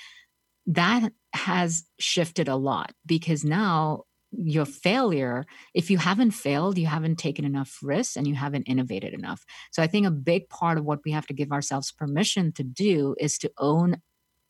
[0.67, 7.17] That has shifted a lot because now your failure, if you haven't failed, you haven't
[7.17, 9.43] taken enough risks and you haven't innovated enough.
[9.71, 12.63] So I think a big part of what we have to give ourselves permission to
[12.63, 13.97] do is to own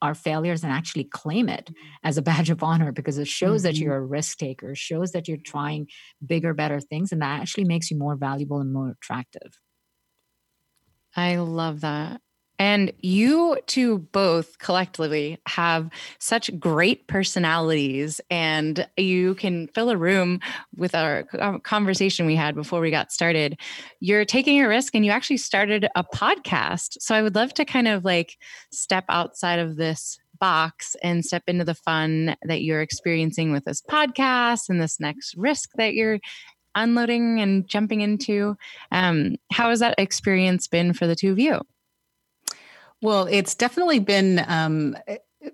[0.01, 1.71] our failures and actually claim it
[2.03, 3.67] as a badge of honor because it shows mm-hmm.
[3.67, 5.87] that you're a risk taker, shows that you're trying
[6.25, 9.59] bigger, better things, and that actually makes you more valuable and more attractive.
[11.15, 12.21] I love that.
[12.57, 15.89] And you two both collectively have
[16.19, 20.39] such great personalities, and you can fill a room
[20.75, 21.25] with our
[21.63, 23.59] conversation we had before we got started.
[23.99, 26.97] You're taking a risk and you actually started a podcast.
[27.01, 28.37] So I would love to kind of like
[28.71, 33.81] step outside of this box and step into the fun that you're experiencing with this
[33.81, 36.19] podcast and this next risk that you're
[36.75, 38.55] unloading and jumping into.
[38.91, 41.61] Um, how has that experience been for the two of you?
[43.05, 44.97] Well, it's definitely been um,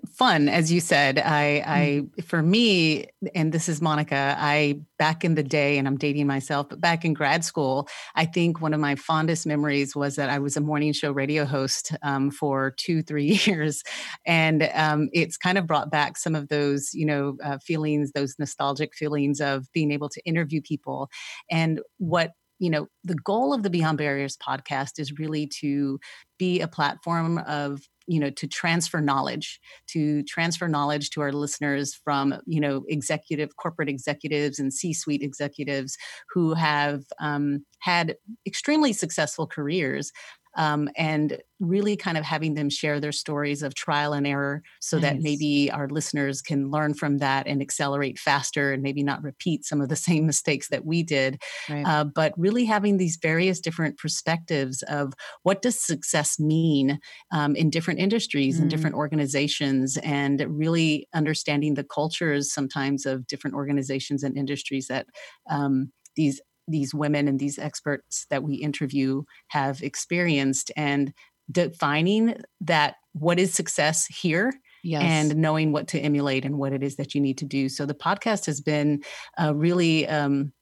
[0.07, 1.19] fun, as you said.
[1.19, 2.21] I, I, mm-hmm.
[2.21, 4.37] for me, and this is Monica.
[4.39, 8.23] I back in the day, and I'm dating myself, but back in grad school, I
[8.23, 11.93] think one of my fondest memories was that I was a morning show radio host
[12.03, 13.83] um, for two, three years,
[14.25, 18.33] and um, it's kind of brought back some of those, you know, uh, feelings, those
[18.39, 21.09] nostalgic feelings of being able to interview people,
[21.49, 22.31] and what
[22.61, 25.99] you know, the goal of the Beyond Barriers podcast is really to
[26.37, 31.93] be a platform of you know to transfer knowledge to transfer knowledge to our listeners
[31.93, 35.95] from you know executive corporate executives and c-suite executives
[36.33, 38.15] who have um, had
[38.47, 40.11] extremely successful careers
[40.57, 44.97] um, and really kind of having them share their stories of trial and error so
[44.97, 49.63] that maybe our listeners can learn from that and accelerate faster and maybe not repeat
[49.63, 51.85] some of the same mistakes that we did right.
[51.85, 56.99] uh, but really having these various different perspectives of what does success mean
[57.31, 58.61] um, in different industries mm.
[58.61, 65.05] and different organizations and really understanding the cultures sometimes of different organizations and industries that
[65.49, 71.13] um, these these women and these experts that we interview have experienced and
[71.51, 74.53] defining that what is success here
[74.83, 75.01] yes.
[75.03, 77.69] and knowing what to emulate and what it is that you need to do.
[77.69, 79.03] So the podcast has been
[79.41, 80.53] uh, really um,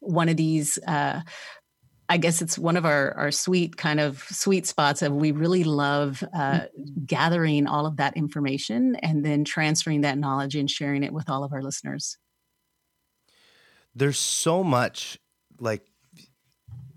[0.00, 0.78] one of these.
[0.86, 1.20] Uh,
[2.08, 5.64] I guess it's one of our, our sweet kind of sweet spots of we really
[5.64, 7.04] love uh, mm-hmm.
[7.06, 11.42] gathering all of that information and then transferring that knowledge and sharing it with all
[11.42, 12.18] of our listeners.
[13.94, 15.18] There's so much
[15.58, 15.86] like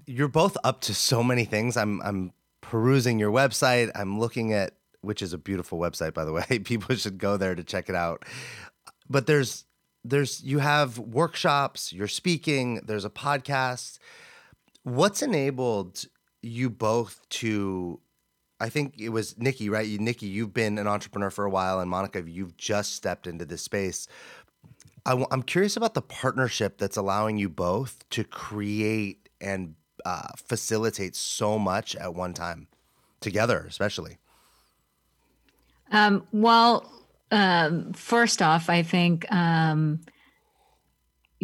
[0.05, 1.77] you're both up to so many things.
[1.77, 2.31] I'm I'm
[2.61, 3.91] perusing your website.
[3.95, 6.59] I'm looking at which is a beautiful website by the way.
[6.63, 8.25] People should go there to check it out.
[9.09, 9.65] But there's
[10.03, 13.97] there's you have workshops, you're speaking, there's a podcast.
[14.83, 16.05] What's enabled
[16.41, 17.99] you both to
[18.59, 19.85] I think it was Nikki, right?
[19.85, 23.45] You, Nikki, you've been an entrepreneur for a while, and Monica, you've just stepped into
[23.45, 24.07] this space.
[25.05, 29.75] I w- I'm curious about the partnership that's allowing you both to create and
[30.05, 32.67] uh, facilitate so much at one time
[33.21, 34.17] together, especially?
[35.91, 36.91] Um, well,
[37.31, 40.01] um, first off, I think um,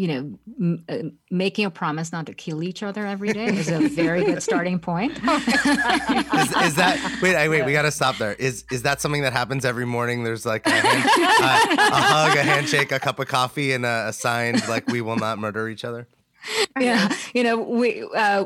[0.01, 0.97] you know, m- uh,
[1.29, 4.79] making a promise not to kill each other every day is a very good starting
[4.79, 5.11] point.
[5.11, 7.35] is, is, that wait?
[7.35, 8.33] I, wait, we got to stop there.
[8.33, 10.23] Is is that something that happens every morning?
[10.23, 14.07] There's like a, hand, uh, a hug, a handshake, a cup of coffee, and a,
[14.07, 16.07] a sign like we will not murder each other
[16.79, 18.45] yeah you know we uh,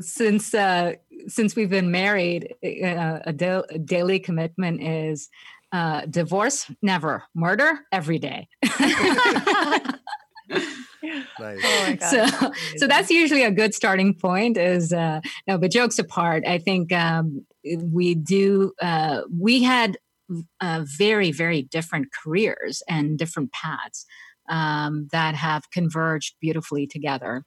[0.00, 0.92] since uh,
[1.26, 5.28] since we've been married uh, a, da- a, daily commitment is
[5.72, 8.46] uh, divorce never murder every day
[11.38, 11.60] nice.
[11.64, 16.44] oh so so that's usually a good starting point is uh no but jokes apart
[16.46, 19.96] i think um we do uh we had
[20.60, 24.06] uh, very very different careers and different paths
[24.48, 27.44] um, that have converged beautifully together.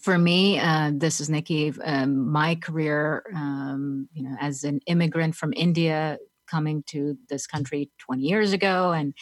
[0.00, 1.72] For me, uh, this is Nikki.
[1.82, 7.90] Um, my career, um, you know, as an immigrant from India, coming to this country
[7.98, 9.14] 20 years ago, and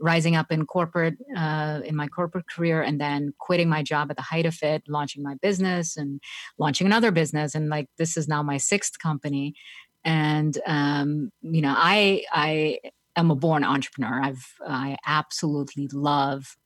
[0.00, 4.16] rising up in corporate uh, in my corporate career and then quitting my job at
[4.16, 6.20] the height of it launching my business and
[6.58, 7.54] launching another business.
[7.54, 9.54] And like this is now my sixth company.
[10.04, 12.78] And um, you know i i
[13.16, 14.20] am a born entrepreneur.
[14.22, 16.56] I've i absolutely love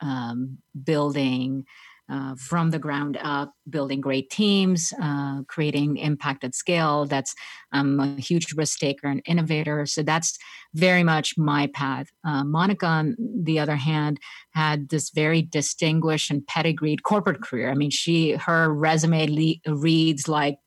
[0.00, 1.64] um, building
[2.08, 7.04] uh, from the ground up, building great teams, uh, creating impact at scale.
[7.06, 7.34] That's
[7.72, 9.86] I'm a huge risk taker and innovator.
[9.86, 10.38] So that's
[10.74, 12.08] very much my path.
[12.24, 17.70] Uh, Monica, on the other hand, had this very distinguished and pedigreed corporate career.
[17.70, 20.58] I mean, she her resume le- reads like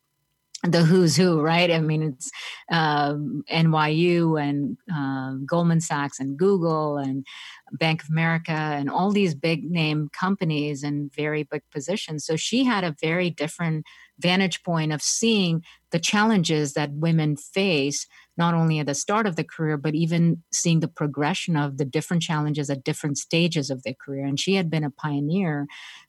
[0.64, 1.72] the who's who, right?
[1.72, 2.30] I mean, it's
[2.70, 7.26] um, NYU and uh, Goldman Sachs and Google and
[7.72, 12.26] Bank of America and all these big name companies and very big positions.
[12.26, 13.86] So she had a very different
[14.20, 18.06] vantage point of seeing the challenges that women face,
[18.38, 21.86] not only at the start of the career, but even seeing the progression of the
[21.86, 24.26] different challenges at different stages of their career.
[24.26, 25.68] And she had been a pioneer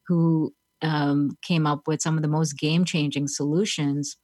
[0.09, 4.17] who um, came up with some of the most game changing solutions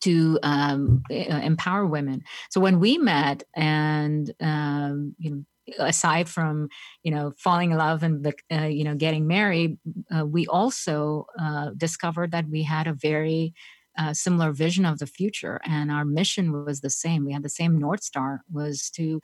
[0.00, 2.22] to um, empower women.
[2.50, 5.44] So when we met, and um, you know,
[5.78, 6.68] aside from
[7.02, 9.78] you know falling in love and uh, you know getting married,
[10.14, 13.54] uh, we also uh, discovered that we had a very
[13.98, 17.24] uh, similar vision of the future, and our mission was the same.
[17.24, 19.20] We had the same north star was to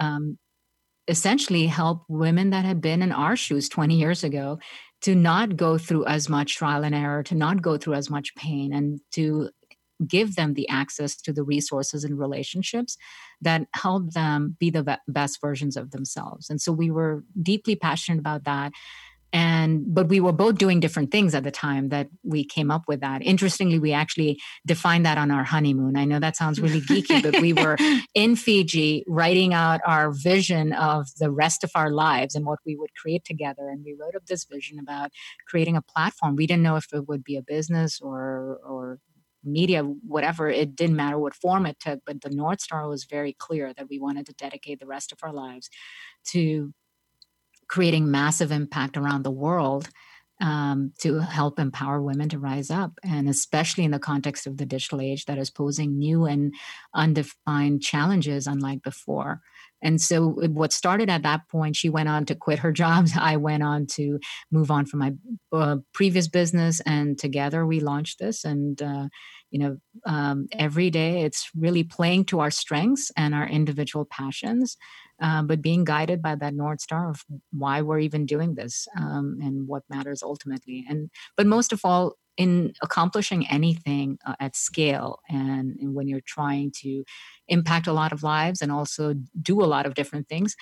[0.00, 0.38] um,
[1.08, 4.58] essentially help women that had been in our shoes 20 years ago
[5.00, 8.34] to not go through as much trial and error, to not go through as much
[8.34, 9.48] pain, and to
[10.06, 12.96] give them the access to the resources and relationships
[13.40, 16.50] that help them be the best versions of themselves.
[16.50, 18.72] And so we were deeply passionate about that.
[19.30, 22.84] And but we were both doing different things at the time that we came up
[22.88, 23.22] with that.
[23.22, 25.98] Interestingly we actually defined that on our honeymoon.
[25.98, 27.76] I know that sounds really geeky but we were
[28.14, 32.74] in fiji writing out our vision of the rest of our lives and what we
[32.74, 33.68] would create together.
[33.68, 35.10] And we wrote up this vision about
[35.46, 36.34] creating a platform.
[36.34, 38.98] We didn't know if it would be a business or or
[39.44, 43.32] media, whatever, it didn't matter what form it took, but the North Star was very
[43.32, 45.70] clear that we wanted to dedicate the rest of our lives
[46.28, 46.72] to
[47.68, 49.88] creating massive impact around the world
[50.40, 52.92] um, to help empower women to rise up.
[53.02, 56.54] And especially in the context of the digital age that is posing new and
[56.94, 59.40] undefined challenges unlike before.
[59.82, 63.08] And so, what started at that point, she went on to quit her job.
[63.18, 64.18] I went on to
[64.50, 65.12] move on from my
[65.52, 68.44] uh, previous business, and together we launched this.
[68.44, 69.08] And uh,
[69.50, 74.76] you know, um, every day it's really playing to our strengths and our individual passions,
[75.22, 79.38] uh, but being guided by that north star of why we're even doing this um,
[79.40, 80.84] and what matters ultimately.
[80.88, 86.20] And but most of all, in accomplishing anything uh, at scale and, and, when you're
[86.24, 87.04] trying to
[87.48, 89.12] impact a lot of lives and also
[89.42, 90.54] do a lot of different things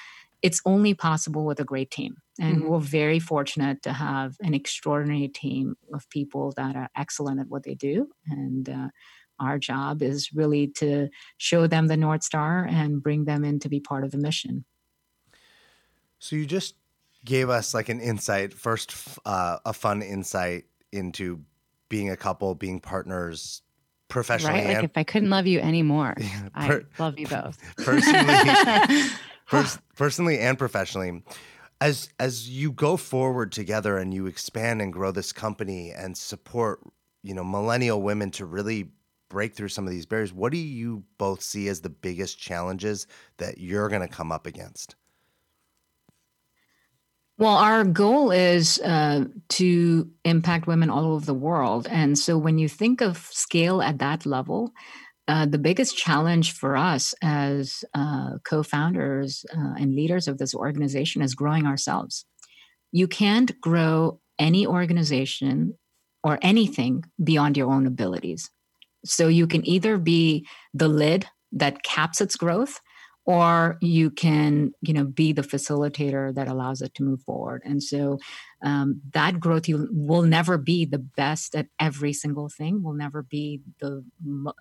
[0.42, 2.16] it's only possible with a great team.
[2.38, 2.68] And mm-hmm.
[2.68, 7.62] we're very fortunate to have an extraordinary team of people that are excellent at what
[7.62, 8.08] they do.
[8.28, 8.88] And uh,
[9.40, 11.08] our job is really to
[11.38, 14.64] show them the north star and bring them in to be part of the mission.
[16.18, 16.74] So you just
[17.24, 21.40] gave us like an insight first uh, a fun insight into
[21.88, 23.62] being a couple, being partners
[24.08, 24.64] professionally.
[24.64, 24.74] Right?
[24.76, 26.14] Like if I couldn't love you anymore,
[26.60, 27.58] per, I love you both.
[27.76, 29.02] Personally,
[29.46, 31.22] pers- personally and professionally.
[31.80, 36.80] As as you go forward together and you expand and grow this company and support,
[37.22, 38.90] you know, millennial women to really
[39.28, 43.06] break through some of these barriers, what do you both see as the biggest challenges
[43.36, 44.96] that you're going to come up against?
[47.38, 51.86] Well, our goal is uh, to impact women all over the world.
[51.90, 54.72] And so when you think of scale at that level,
[55.28, 60.54] uh, the biggest challenge for us as uh, co founders uh, and leaders of this
[60.54, 62.24] organization is growing ourselves.
[62.90, 65.74] You can't grow any organization
[66.24, 68.50] or anything beyond your own abilities.
[69.04, 72.80] So you can either be the lid that caps its growth
[73.26, 77.60] or you can you know be the facilitator that allows it to move forward.
[77.64, 78.18] And so
[78.62, 83.22] um, that growth you will never be the best at every single thing will never
[83.22, 84.04] be the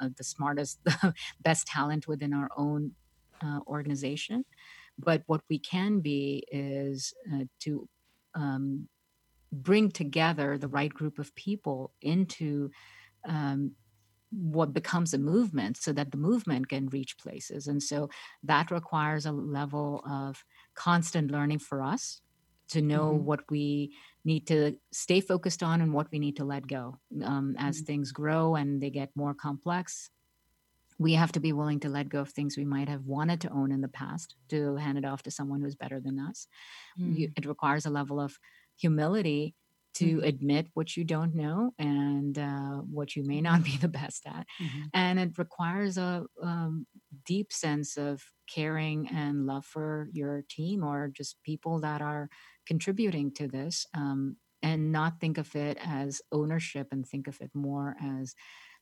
[0.02, 2.92] uh, the smartest the best talent within our own
[3.42, 4.44] uh, organization.
[4.98, 7.88] But what we can be is uh, to
[8.34, 8.88] um,
[9.52, 12.72] bring together the right group of people into
[13.28, 13.72] um,
[14.36, 17.68] what becomes a movement so that the movement can reach places.
[17.68, 18.10] And so
[18.44, 22.22] that requires a level of constant learning for us
[22.70, 23.26] to know mm-hmm.
[23.26, 27.56] what we need to stay focused on and what we need to let go um,
[27.58, 27.86] as mm-hmm.
[27.86, 30.10] things grow and they get more complex.
[30.98, 33.50] we have to be willing to let go of things we might have wanted to
[33.52, 36.48] own in the past to hand it off to someone who's better than us.
[37.00, 37.18] Mm.
[37.18, 38.40] You, it requires a level of
[38.78, 39.56] humility
[39.96, 40.26] to mm.
[40.26, 44.46] admit what you don't know and uh, what you may not be the best at.
[44.62, 44.82] Mm-hmm.
[44.94, 46.86] And it requires a um,
[47.26, 48.24] deep sense of
[48.54, 52.30] caring and love for your team or just people that are
[52.68, 57.52] contributing to this um, and not think of it as ownership and think of it
[57.54, 58.34] more as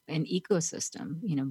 [0.10, 1.50] an ecosystem you know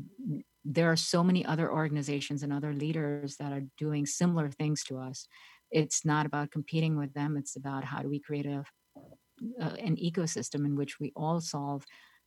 [0.64, 4.98] there are so many other organizations and other leaders that are doing similar things to
[4.98, 5.26] us
[5.70, 8.62] it's not about competing with them it's about how do we create a,
[9.60, 11.84] a an ecosystem in which we all solve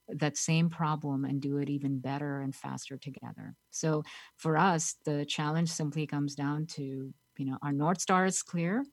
[0.08, 4.04] that same problem and do it even better and faster together so
[4.38, 8.84] for us the challenge simply comes down to you know our north star is clear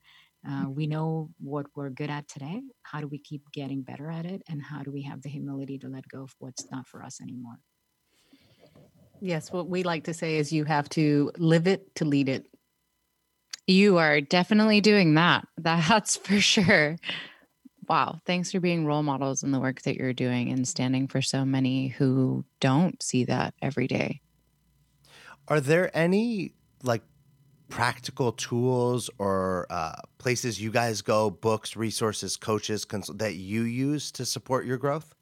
[0.48, 2.62] uh, we know what we're good at today.
[2.82, 4.42] How do we keep getting better at it?
[4.48, 7.20] And how do we have the humility to let go of what's not for us
[7.20, 7.58] anymore?
[9.20, 12.46] Yes, what we like to say is you have to live it to lead it.
[13.68, 15.46] You are definitely doing that.
[15.56, 16.96] That's for sure.
[17.88, 18.20] Wow.
[18.26, 21.44] Thanks for being role models in the work that you're doing and standing for so
[21.44, 24.20] many who don't see that every day.
[25.48, 27.02] Are there any like
[27.68, 34.12] practical tools or uh, places you guys go, books, resources, coaches cons- that you use
[34.12, 35.14] to support your growth?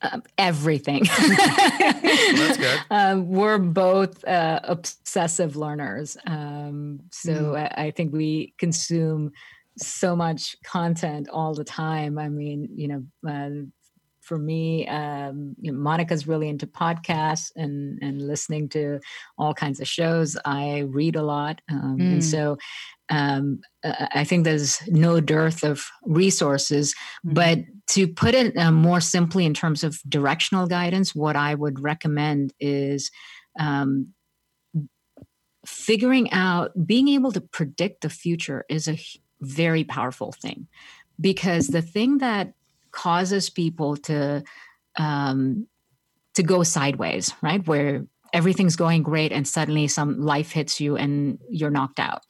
[0.00, 1.04] Um, everything.
[1.18, 2.80] That's good.
[2.90, 6.16] Um, we're both uh, obsessive learners.
[6.26, 7.56] Um, so mm.
[7.56, 9.32] I, I, think we consume
[9.78, 12.18] so much content all the time.
[12.18, 13.64] I mean, you know, uh,
[14.20, 19.00] for me, um, you know, Monica's really into podcasts and and listening to
[19.36, 20.36] all kinds of shows.
[20.44, 22.12] I read a lot, um, mm.
[22.12, 22.56] and so
[23.10, 26.94] um, I think there's no dearth of resources.
[27.26, 27.34] Mm.
[27.34, 27.58] But
[27.88, 32.54] to put it uh, more simply in terms of directional guidance, what I would recommend
[32.60, 33.10] is
[33.58, 34.14] um,
[35.66, 38.98] figuring out being able to predict the future is a
[39.42, 40.66] very powerful thing
[41.20, 42.54] because the thing that
[42.92, 44.42] causes people to
[44.98, 45.66] um,
[46.34, 47.66] to go sideways, right?
[47.66, 52.22] Where everything's going great and suddenly some life hits you and you're knocked out.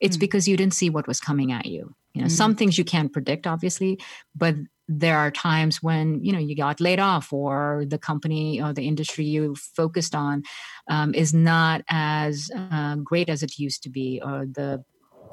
[0.00, 0.20] It's mm-hmm.
[0.20, 1.94] because you didn't see what was coming at you.
[2.14, 2.34] You know, mm-hmm.
[2.34, 4.00] some things you can't predict, obviously,
[4.34, 4.54] but
[4.86, 8.86] there are times when you know you got laid off or the company or the
[8.86, 10.42] industry you focused on
[10.90, 14.84] um, is not as uh, great as it used to be or the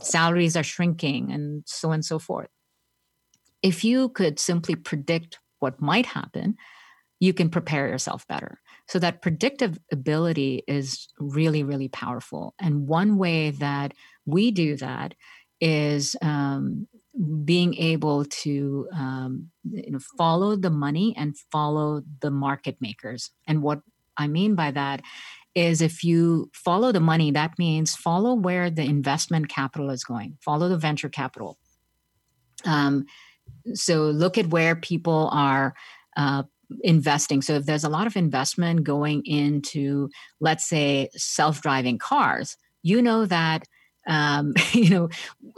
[0.02, 2.50] salaries are shrinking and so on and so forth
[3.62, 6.56] if you could simply predict what might happen,
[7.20, 8.60] you can prepare yourself better.
[8.88, 12.56] So that predictive ability is really, really powerful.
[12.60, 13.94] And one way that
[14.26, 15.14] we do that
[15.60, 16.88] is um,
[17.46, 23.30] being able to um, you know, follow the money and follow the market makers.
[23.48, 23.82] And what
[24.18, 25.02] I mean by that
[25.54, 30.38] is if you follow the money, that means follow where the investment capital is going,
[30.42, 31.58] follow the venture capital.
[32.66, 33.06] Um,
[33.74, 35.74] so look at where people are
[36.16, 36.44] uh,
[36.82, 37.42] investing.
[37.42, 43.26] So if there's a lot of investment going into, let's say, self-driving cars, you know
[43.26, 43.68] that
[44.08, 45.10] um, you know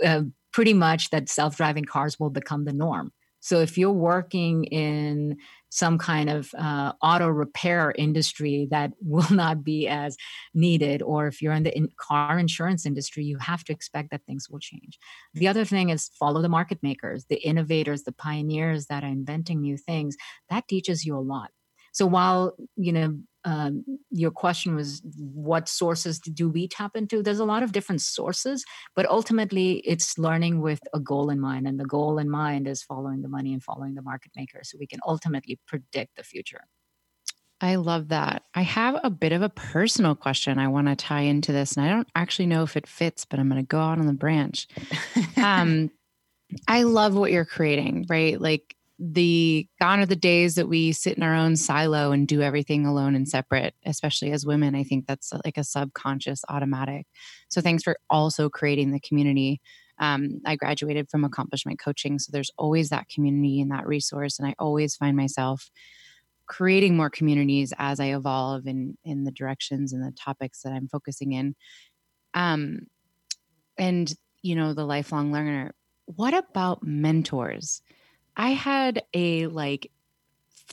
[0.04, 3.12] uh, pretty much that self-driving cars will become the norm.
[3.40, 5.38] So if you're working in
[5.74, 10.16] some kind of uh, auto repair industry that will not be as
[10.54, 14.22] needed, or if you're in the in car insurance industry, you have to expect that
[14.28, 15.00] things will change.
[15.34, 19.62] The other thing is follow the market makers, the innovators, the pioneers that are inventing
[19.62, 20.16] new things.
[20.52, 21.50] That teaches you a lot.
[21.92, 27.40] So while you know um, your question was what sources do we tap into there's
[27.40, 28.64] a lot of different sources
[28.96, 32.84] but ultimately it's learning with a goal in mind and the goal in mind is
[32.84, 36.62] following the money and following the market maker so we can ultimately predict the future
[37.62, 38.44] I love that.
[38.54, 41.86] I have a bit of a personal question I want to tie into this, and
[41.86, 44.12] I don't actually know if it fits, but I'm going to go out on the
[44.12, 44.68] branch.
[45.38, 45.90] um,
[46.68, 48.40] I love what you're creating, right?
[48.40, 52.42] Like the gone are the days that we sit in our own silo and do
[52.42, 54.76] everything alone and separate especially as women.
[54.76, 57.08] I think that's like a subconscious automatic.
[57.50, 59.62] So thanks for also creating the community.
[60.00, 64.48] Um, i graduated from accomplishment coaching so there's always that community and that resource and
[64.48, 65.70] i always find myself
[66.48, 70.88] creating more communities as i evolve in in the directions and the topics that i'm
[70.88, 71.56] focusing in.
[72.34, 72.88] Um
[73.78, 75.74] and you know the lifelong learner
[76.06, 77.82] what about mentors
[78.36, 79.92] I had a like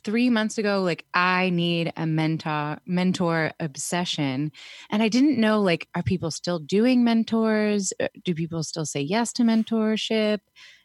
[0.03, 4.51] three months ago like i need a mentor mentor obsession
[4.89, 9.01] and i didn't know like are people still doing mentors uh, do people still say
[9.01, 10.39] yes to mentorship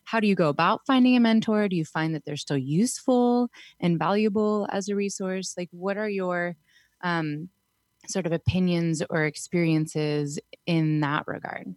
[0.06, 1.68] how do you go about finding a mentor?
[1.68, 3.50] Do you find that they're still useful
[3.80, 5.56] and valuable as a resource?
[5.58, 6.56] Like, what are your
[7.02, 7.50] um,
[8.08, 11.76] sort of opinions or experiences in that regard?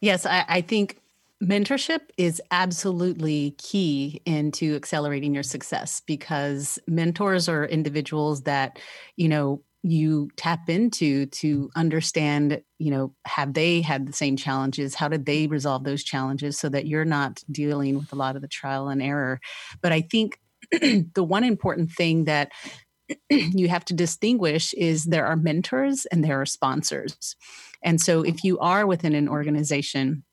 [0.00, 0.96] Yes, I, I think
[1.42, 8.78] mentorship is absolutely key into accelerating your success because mentors are individuals that,
[9.16, 14.94] you know, you tap into to understand you know have they had the same challenges?
[14.94, 18.42] How did they resolve those challenges so that you're not dealing with a lot of
[18.42, 19.40] the trial and error?
[19.80, 20.40] But i think
[20.72, 22.50] the one important thing that
[23.30, 27.36] you have to distinguish is there are mentors and there are sponsors.
[27.82, 30.24] And so if you are within an organization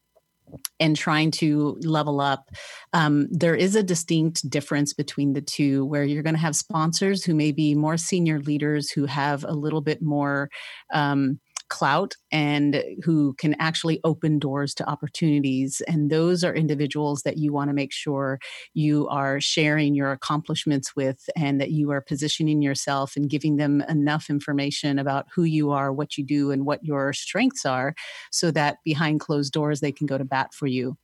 [0.79, 2.49] and trying to level up,
[2.93, 7.23] um, there is a distinct difference between the two where you're going to have sponsors
[7.23, 10.49] who may be more senior leaders who have a little bit more
[10.93, 11.39] um,
[11.69, 15.81] clout and who can actually open doors to opportunities.
[15.87, 18.39] And those are individuals that you want to make sure
[18.73, 23.81] you are sharing your accomplishments with and that you are positioning yourself and giving them
[23.89, 27.95] enough information about who you are, what you do, and what your strengths are
[28.31, 30.97] so that behind closed doors they can go to bat for you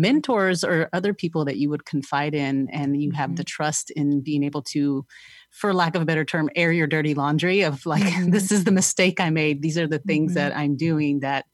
[0.00, 3.36] mentors or other people that you would confide in and you have mm-hmm.
[3.36, 5.04] the trust in being able to
[5.50, 8.30] for lack of a better term, air your dirty laundry of like, mm-hmm.
[8.30, 9.62] this is the mistake I made.
[9.62, 10.48] These are the things mm-hmm.
[10.48, 11.46] that I'm doing that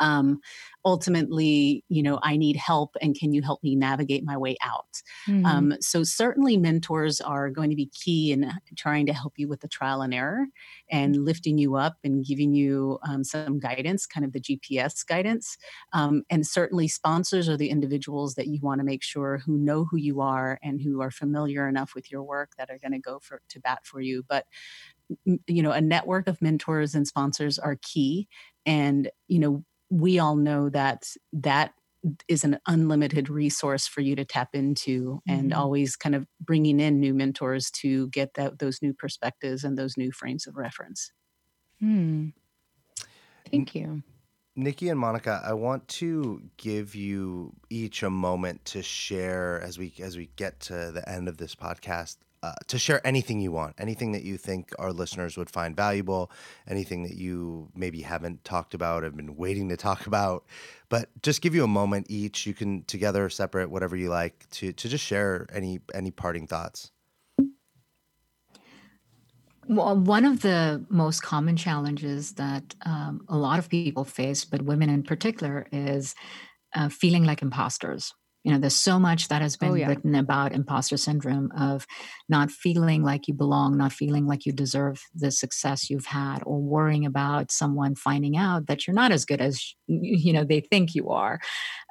[0.00, 0.40] um,
[0.84, 5.02] ultimately, you know, I need help and can you help me navigate my way out?
[5.28, 5.46] Mm-hmm.
[5.46, 9.60] Um, so, certainly, mentors are going to be key in trying to help you with
[9.60, 10.46] the trial and error
[10.90, 11.24] and mm-hmm.
[11.24, 15.56] lifting you up and giving you um, some guidance, kind of the GPS guidance.
[15.92, 19.84] Um, and certainly, sponsors are the individuals that you want to make sure who know
[19.84, 22.98] who you are and who are familiar enough with your work that are going to
[22.98, 24.24] go for to bat for you.
[24.28, 24.46] But
[25.46, 28.28] you know a network of mentors and sponsors are key
[28.66, 29.64] and you know
[29.94, 31.72] we all know that that
[32.28, 35.38] is an unlimited resource for you to tap into mm-hmm.
[35.38, 39.78] and always kind of bringing in new mentors to get that, those new perspectives and
[39.78, 41.12] those new frames of reference.
[41.78, 42.30] Hmm.
[43.50, 44.02] Thank you.
[44.56, 49.92] Nikki and Monica, I want to give you each a moment to share as we
[50.00, 53.74] as we get to the end of this podcast uh, to share anything you want,
[53.78, 56.30] anything that you think our listeners would find valuable,
[56.68, 60.44] anything that you maybe haven't talked about, have been waiting to talk about.
[60.90, 62.46] But just give you a moment each.
[62.46, 66.90] You can together, separate, whatever you like, to to just share any any parting thoughts.
[69.66, 74.60] Well, one of the most common challenges that um, a lot of people face, but
[74.60, 76.14] women in particular, is
[76.74, 78.12] uh, feeling like imposters
[78.44, 79.88] you know there's so much that has oh, been oh, yeah.
[79.88, 81.86] written about imposter syndrome of
[82.28, 86.60] not feeling like you belong not feeling like you deserve the success you've had or
[86.60, 90.94] worrying about someone finding out that you're not as good as you know they think
[90.94, 91.40] you are.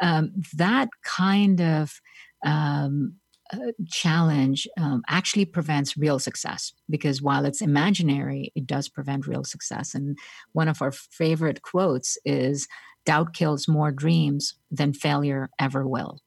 [0.02, 2.00] Um, that kind of
[2.46, 3.16] um,
[3.52, 9.44] uh, challenge um, actually prevents real success because while it's imaginary it does prevent real
[9.44, 9.96] success.
[9.96, 10.18] And
[10.54, 12.68] one of our favorite quotes is
[13.06, 16.20] doubt kills more dreams than failure ever will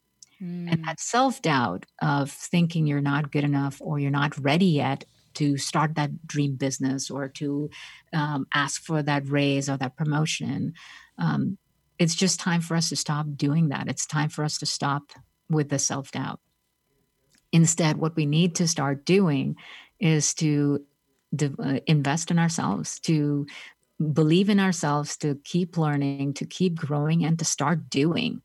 [0.42, 0.70] Mm.
[0.70, 5.04] And that self doubt of thinking you're not good enough or you're not ready yet
[5.34, 7.70] to start that dream business or to
[8.12, 10.72] um, ask for that raise or that promotion.
[11.18, 11.58] Um,
[11.98, 13.88] it's just time for us to stop doing that.
[13.88, 15.12] It's time for us to stop
[15.48, 16.40] with the self doubt.
[17.52, 19.56] Instead, what we need to start doing
[19.98, 20.84] is to
[21.40, 23.46] uh, invest in ourselves, to
[24.12, 28.42] believe in ourselves, to keep learning, to keep growing, and to start doing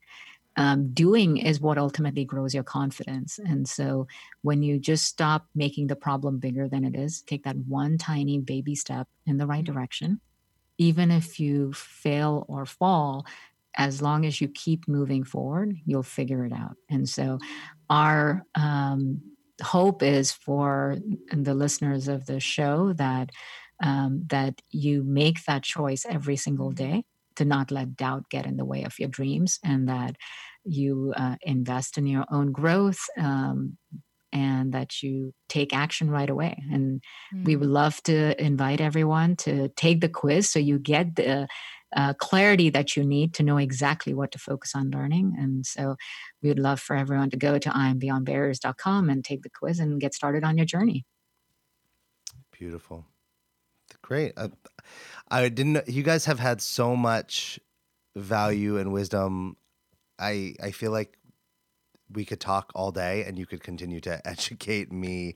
[0.58, 3.40] um, doing is what ultimately grows your confidence.
[3.40, 4.08] And so
[4.42, 8.40] when you just stop making the problem bigger than it is, take that one tiny
[8.40, 9.74] baby step in the right mm-hmm.
[9.74, 10.22] direction.
[10.78, 13.26] Even if you fail or fall,
[13.76, 16.76] as long as you keep moving forward, you'll figure it out.
[16.90, 17.40] And so
[17.90, 19.22] our um,
[19.62, 20.98] hope is for
[21.32, 23.30] the listeners of the show that
[23.84, 26.92] um, that you make that choice every single mm-hmm.
[26.92, 30.16] day to not let doubt get in the way of your dreams and that
[30.64, 33.78] you uh, invest in your own growth um,
[34.32, 36.62] and that you take action right away.
[36.72, 37.02] And
[37.34, 37.46] mm.
[37.46, 37.74] we would mm.
[37.74, 41.48] love to invite everyone to take the quiz so you get the
[41.96, 45.36] uh, clarity that you need to know exactly what to focus on learning.
[45.38, 45.96] And so
[46.42, 50.14] we would love for everyone to go to iambeyondbarriers.com and take the quiz and get
[50.14, 51.06] started on your journey.
[52.58, 53.06] Beautiful.
[54.02, 54.34] Great.
[54.38, 54.50] Uh,
[55.30, 57.60] I didn't you guys have had so much
[58.16, 59.58] value and wisdom.
[60.20, 61.18] I I feel like
[62.12, 65.36] we could talk all day and you could continue to educate me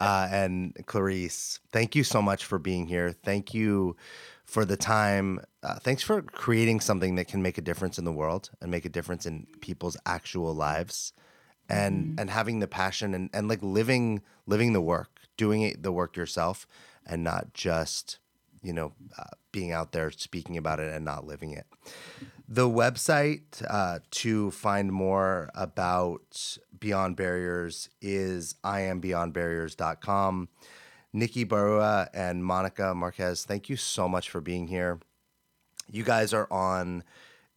[0.00, 1.60] uh, and Clarice.
[1.72, 3.12] Thank you so much for being here.
[3.12, 3.96] Thank you
[4.44, 5.40] for the time.
[5.62, 8.84] Uh, thanks for creating something that can make a difference in the world and make
[8.84, 11.12] a difference in people's actual lives,
[11.68, 12.20] and Mm-hmm.
[12.20, 16.16] and having the passion and, and like living living the work, doing it, the work
[16.16, 16.66] yourself,
[17.06, 18.18] and not just
[18.66, 21.66] you know uh, being out there speaking about it and not living it.
[22.48, 30.48] The website uh, to find more about Beyond Barriers is iambeyondbarriers.com.
[31.12, 34.98] Nikki Barua and Monica Marquez, thank you so much for being here.
[35.90, 37.04] You guys are on.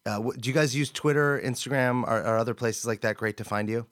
[0.06, 3.18] Uh, do you guys use Twitter, Instagram, or, or other places like that?
[3.18, 3.88] Great to find you.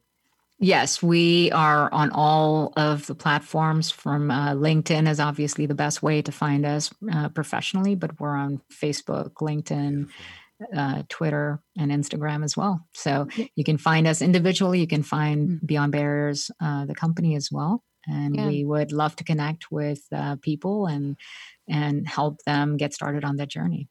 [0.60, 3.92] Yes, we are on all of the platforms.
[3.92, 8.36] From uh, LinkedIn is obviously the best way to find us uh, professionally, but we're
[8.36, 10.10] on Facebook, LinkedIn,
[10.76, 12.84] uh, Twitter, and Instagram as well.
[12.96, 14.80] So you can find us individually.
[14.80, 18.48] You can find Beyond Barriers, uh, the company as well, and Yeah.
[18.48, 21.18] we would love to connect with uh, people and
[21.70, 23.90] and help them get started on their journey.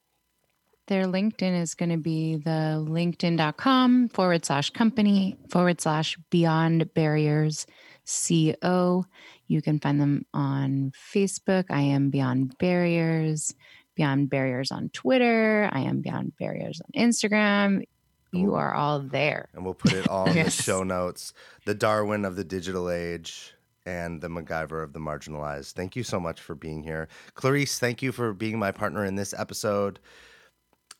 [0.87, 7.65] Their LinkedIn is going to be the linkedin.com forward slash company forward slash beyond barriers
[8.05, 9.05] co.
[9.47, 11.65] You can find them on Facebook.
[11.69, 13.53] I am Beyond Barriers,
[13.95, 15.69] Beyond Barriers on Twitter.
[15.71, 17.83] I am Beyond Barriers on Instagram.
[18.31, 19.49] You are all there.
[19.53, 20.55] And we'll put it all in Yes.
[20.57, 21.33] the show notes.
[21.65, 23.53] The Darwin of the digital age
[23.85, 25.73] and the MacGyver of the marginalized.
[25.73, 27.07] Thank you so much for being here.
[27.35, 29.99] Clarice, thank you for being my partner in this episode.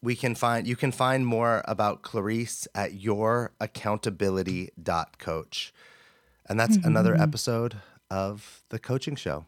[0.01, 5.73] We can find you can find more about Clarice at youraccountability.coach.
[6.49, 7.21] And that's another Mhm.
[7.21, 7.77] episode
[8.09, 9.45] of the coaching show.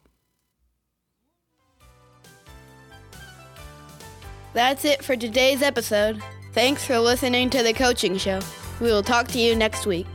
[4.54, 6.22] That's it for today's episode.
[6.54, 8.40] Thanks for listening to the coaching show.
[8.82, 10.08] We will talk to you next week.